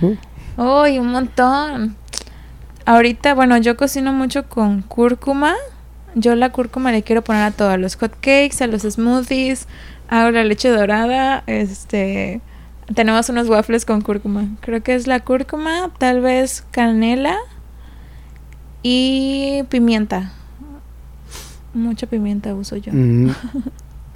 [0.00, 0.16] Uh,
[0.56, 1.96] Uy, un montón.
[2.86, 5.54] Ahorita, bueno, yo cocino mucho con cúrcuma.
[6.14, 9.66] Yo la cúrcuma le quiero poner a todo, a los hot cakes, a los smoothies,
[10.08, 12.40] hago la leche dorada, este
[12.94, 14.46] tenemos unos waffles con cúrcuma.
[14.60, 17.36] Creo que es la cúrcuma, tal vez canela
[18.82, 20.32] y pimienta.
[21.72, 22.92] Mucha pimienta uso yo.
[22.92, 23.30] mm,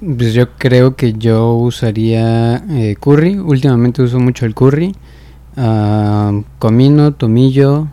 [0.18, 3.38] pues yo creo que yo usaría eh, curry.
[3.38, 4.94] Últimamente uso mucho el curry.
[5.56, 7.88] Ah, comino, tomillo,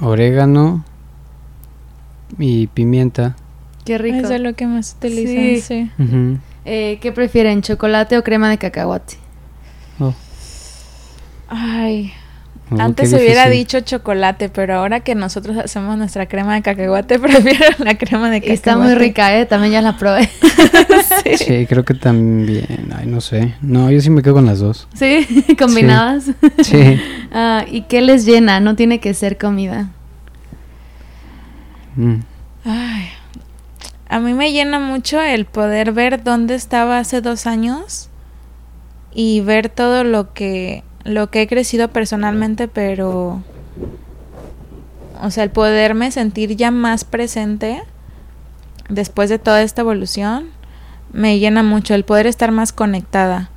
[0.00, 0.84] orégano
[2.38, 3.36] y pimienta.
[3.84, 4.18] Qué rico.
[4.18, 5.90] Es de lo que más utilizan, Sí.
[6.64, 9.14] Eh, ¿Qué prefieren, chocolate o crema de cacahuate?
[9.98, 10.14] Oh,
[11.48, 12.12] Ay,
[12.70, 17.18] oh, Antes se hubiera dicho chocolate, pero ahora que nosotros hacemos nuestra crema de cacahuate,
[17.20, 18.52] prefiero la crema de cacahuate.
[18.52, 19.46] Está muy rica, ¿eh?
[19.46, 20.28] También ya la probé.
[21.24, 21.38] sí.
[21.38, 22.92] Sí, creo que también.
[22.94, 23.54] Ay, no sé.
[23.62, 24.88] No, yo sí me quedo con las dos.
[24.92, 25.26] ¿Sí?
[25.58, 26.24] ¿Combinadas?
[26.62, 27.00] Sí.
[27.32, 28.60] Ah, ¿Y qué les llena?
[28.60, 29.88] No tiene que ser comida.
[31.98, 32.20] Mm.
[32.64, 33.08] Ay,
[34.08, 38.08] a mí me llena mucho el poder ver dónde estaba hace dos años
[39.12, 43.42] y ver todo lo que lo que he crecido personalmente, pero
[45.20, 47.82] o sea, el poderme sentir ya más presente
[48.88, 50.50] después de toda esta evolución
[51.12, 53.50] me llena mucho el poder estar más conectada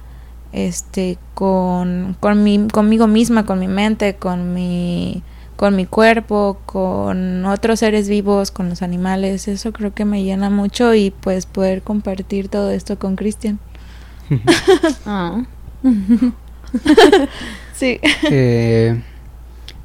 [0.52, 5.22] este con, con mi, conmigo misma, con mi mente, con mi
[5.62, 10.50] con mi cuerpo, con otros seres vivos, con los animales, eso creo que me llena
[10.50, 13.60] mucho y pues poder compartir todo esto con Cristian.
[15.06, 15.44] Ah.
[17.76, 18.00] Sí.
[18.24, 19.00] Eh,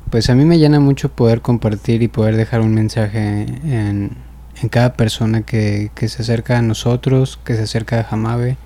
[0.08, 4.16] pues a mí me llena mucho poder compartir y poder dejar un mensaje en,
[4.62, 8.56] en cada persona que, que se acerca a nosotros, que se acerca a Jamabe.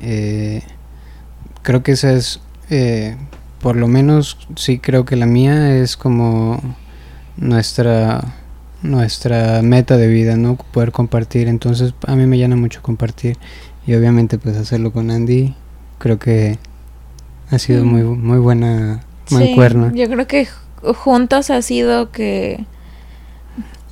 [0.00, 0.62] Eh,
[1.62, 3.16] creo que esa es, eh,
[3.62, 6.60] por lo menos sí creo que la mía es como
[7.36, 8.34] nuestra
[8.82, 10.56] nuestra meta de vida, ¿no?
[10.56, 11.46] Poder compartir.
[11.46, 13.38] Entonces, a mí me llena mucho compartir.
[13.86, 15.54] Y obviamente, pues hacerlo con Andy,
[15.98, 16.58] creo que
[17.50, 19.90] ha sido muy, muy buena mancuerna.
[19.92, 20.48] Sí, yo creo que
[20.94, 22.64] juntos ha sido que,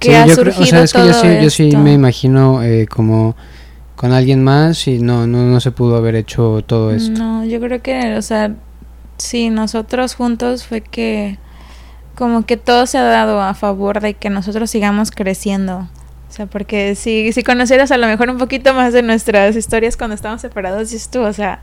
[0.00, 3.36] que ha surgido o sea, es que yo sí, yo sí me imagino eh, como
[3.94, 7.16] con alguien más y no, no, no se pudo haber hecho todo esto.
[7.16, 8.54] No, yo creo que, o sea,
[9.22, 11.38] sí, nosotros juntos fue que
[12.14, 15.88] como que todo se ha dado a favor de que nosotros sigamos creciendo.
[16.28, 19.96] O sea, porque si, si conocieras a lo mejor un poquito más de nuestras historias
[19.96, 21.62] cuando estábamos separados, y esto, o sea,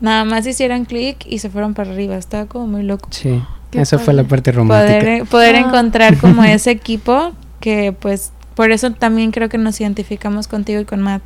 [0.00, 2.16] nada más hicieron clic y se fueron para arriba.
[2.16, 3.08] Estaba como muy loco.
[3.10, 3.42] Sí,
[3.72, 5.00] esa fue la parte romántica.
[5.00, 5.60] Poder, poder ah.
[5.60, 10.84] encontrar como ese equipo que pues por eso también creo que nos identificamos contigo y
[10.84, 11.22] con Matt.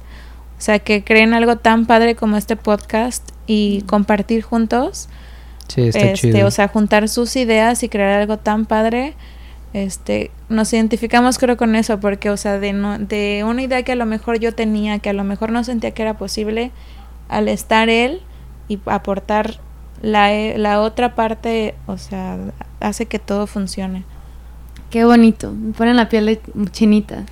[0.58, 5.08] O sea, que creen algo tan padre como este podcast y compartir juntos.
[5.70, 9.14] Sí, está este, O sea, juntar sus ideas y crear algo tan padre.
[9.72, 13.92] Este, nos identificamos creo con eso porque, o sea, de, no, de una idea que
[13.92, 16.72] a lo mejor yo tenía, que a lo mejor no sentía que era posible,
[17.28, 18.20] al estar él
[18.66, 19.60] y aportar
[20.02, 22.36] la, la otra parte, o sea,
[22.80, 24.04] hace que todo funcione.
[24.90, 26.40] Qué bonito, me ponen la piel
[26.72, 27.24] chinita.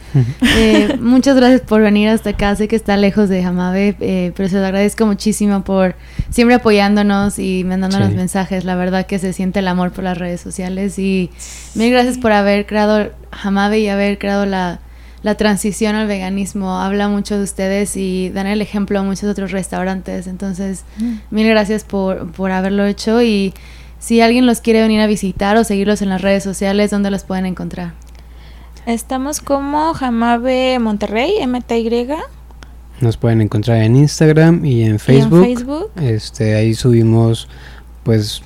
[0.57, 4.49] Eh, muchas gracias por venir hasta acá, sé que está lejos de Jamabe, eh, pero
[4.49, 5.97] se lo agradezco muchísimo por
[6.31, 8.65] siempre apoyándonos y mandándonos mensajes.
[8.65, 11.31] La verdad que se siente el amor por las redes sociales y
[11.75, 14.79] mil gracias por haber creado Jamabe y haber creado la,
[15.25, 16.79] la transición al veganismo.
[16.79, 20.29] Habla mucho de ustedes y dan el ejemplo a muchos otros restaurantes.
[20.29, 21.15] Entonces, mm.
[21.31, 23.53] mil gracias por, por haberlo hecho y
[23.99, 27.25] si alguien los quiere venir a visitar o seguirlos en las redes sociales, ¿dónde los
[27.25, 27.95] pueden encontrar?
[28.87, 32.09] Estamos como Jamabe Monterrey, MTY.
[33.01, 35.45] Nos pueden encontrar en Instagram y en Facebook.
[35.47, 35.91] ¿Y en Facebook?
[36.01, 37.49] Este, ahí subimos
[38.03, 38.43] pues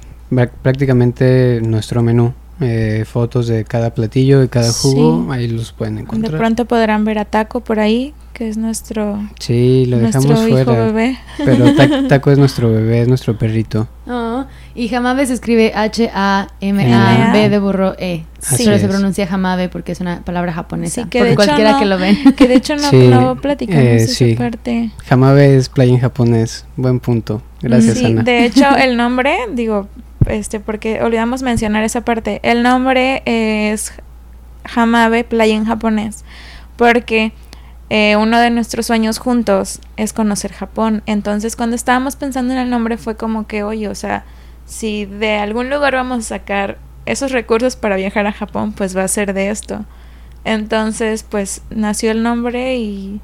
[0.62, 2.34] prácticamente nuestro menú.
[2.60, 6.30] Eh, fotos de cada platillo, y cada jugo, ahí los pueden encontrar.
[6.30, 10.72] De pronto podrán ver a Taco por ahí, que es nuestro Sí, lo dejamos fuera.
[10.72, 11.18] bebé.
[11.44, 11.64] Pero
[12.08, 13.88] Taco es nuestro bebé, es nuestro perrito.
[14.06, 14.44] Oh,
[14.74, 18.24] y Jamabe se escribe H-A-M-A-B de burro E.
[18.38, 18.64] Sí.
[18.64, 21.02] Pero se pronuncia Jamabe porque es una palabra japonesa.
[21.02, 22.16] Sí, que de cualquiera que lo ven.
[22.36, 24.90] Que de hecho no, platicamos eh, esa parte.
[25.06, 26.64] Jamabe es playa en japonés.
[26.76, 27.42] Buen punto.
[27.60, 28.22] Gracias, sí, Ana.
[28.22, 29.88] De hecho, el nombre, digo,
[30.26, 32.40] este, porque olvidamos mencionar esa parte.
[32.42, 33.92] El nombre es
[34.74, 36.24] Hamabe, playa en japonés,
[36.76, 37.32] porque
[37.90, 41.02] eh, uno de nuestros sueños juntos es conocer Japón.
[41.06, 44.24] Entonces, cuando estábamos pensando en el nombre, fue como que, oye, o sea,
[44.66, 49.04] si de algún lugar vamos a sacar esos recursos para viajar a Japón, pues va
[49.04, 49.84] a ser de esto.
[50.44, 53.20] Entonces, pues nació el nombre y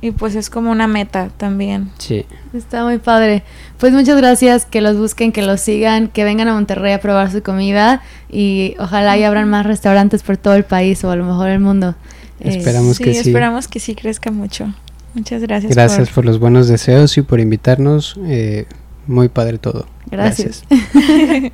[0.00, 1.90] y pues es como una meta también.
[1.98, 2.24] Sí.
[2.54, 3.42] Está muy padre.
[3.78, 7.30] Pues muchas gracias, que los busquen, que los sigan, que vengan a Monterrey a probar
[7.30, 11.24] su comida y ojalá y abran más restaurantes por todo el país o a lo
[11.24, 11.94] mejor el mundo.
[12.40, 13.28] Esperamos que sí.
[13.28, 14.72] Esperamos que sí crezca mucho.
[15.14, 15.74] Muchas gracias.
[15.74, 18.18] Gracias por, los buenos deseos y por invitarnos.
[18.24, 18.66] Eh,
[19.10, 19.86] muy padre todo.
[20.10, 20.64] Gracias.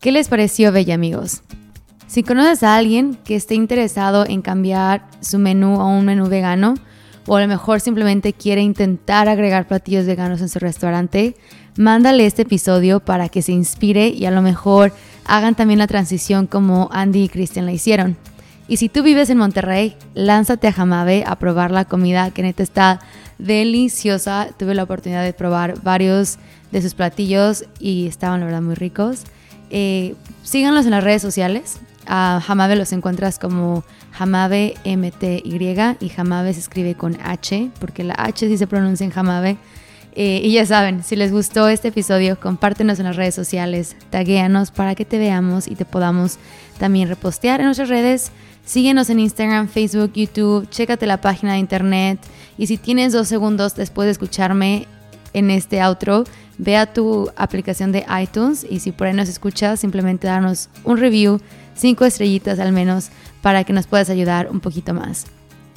[0.00, 1.42] ¿Qué les pareció, Bella amigos?
[2.06, 6.74] Si conoces a alguien que esté interesado en cambiar su menú a un menú vegano,
[7.26, 11.34] o a lo mejor simplemente quiere intentar agregar platillos veganos en su restaurante,
[11.76, 14.92] mándale este episodio para que se inspire y a lo mejor
[15.24, 18.16] hagan también la transición como Andy y Christian la hicieron.
[18.68, 22.62] Y si tú vives en Monterrey, lánzate a Jamabe a probar la comida que neta
[22.62, 23.00] está
[23.38, 24.48] deliciosa.
[24.58, 26.38] Tuve la oportunidad de probar varios
[26.72, 29.24] de sus platillos y estaban la verdad muy ricos.
[29.70, 31.78] Eh, síganlos en las redes sociales.
[32.06, 33.82] A Hamabe los encuentras como
[34.16, 39.12] Hamabe MTY y Hamabe se escribe con H, porque la H sí se pronuncia en
[39.14, 39.56] Hamabe.
[40.18, 44.70] Eh, y ya saben, si les gustó este episodio, compártenos en las redes sociales, taguéanos
[44.70, 46.38] para que te veamos y te podamos
[46.78, 48.32] también repostear en nuestras redes.
[48.64, 52.18] Síguenos en Instagram, Facebook, YouTube, chécate la página de internet
[52.56, 54.86] y si tienes dos segundos después de escucharme
[55.34, 56.24] en este outro,
[56.56, 60.96] ve a tu aplicación de iTunes y si por ahí nos escuchas, simplemente danos un
[60.96, 61.40] review
[61.74, 63.10] cinco estrellitas al menos
[63.42, 65.26] para que nos puedas ayudar un poquito más.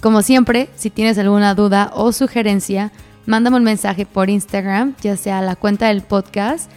[0.02, 2.94] Como siempre, si tienes alguna duda o sugerencia,
[3.30, 6.70] mándame un mensaje por Instagram, ya sea a la cuenta del podcast,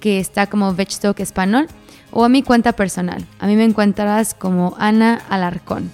[0.00, 1.68] que está como Vegstock Español,
[2.10, 3.24] o a mi cuenta personal.
[3.38, 5.90] A mí me encontrarás como Ana Alarcón.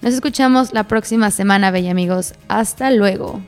[0.00, 2.34] Nos escuchamos la próxima semana, bella amigos.
[2.46, 3.42] Hasta luego.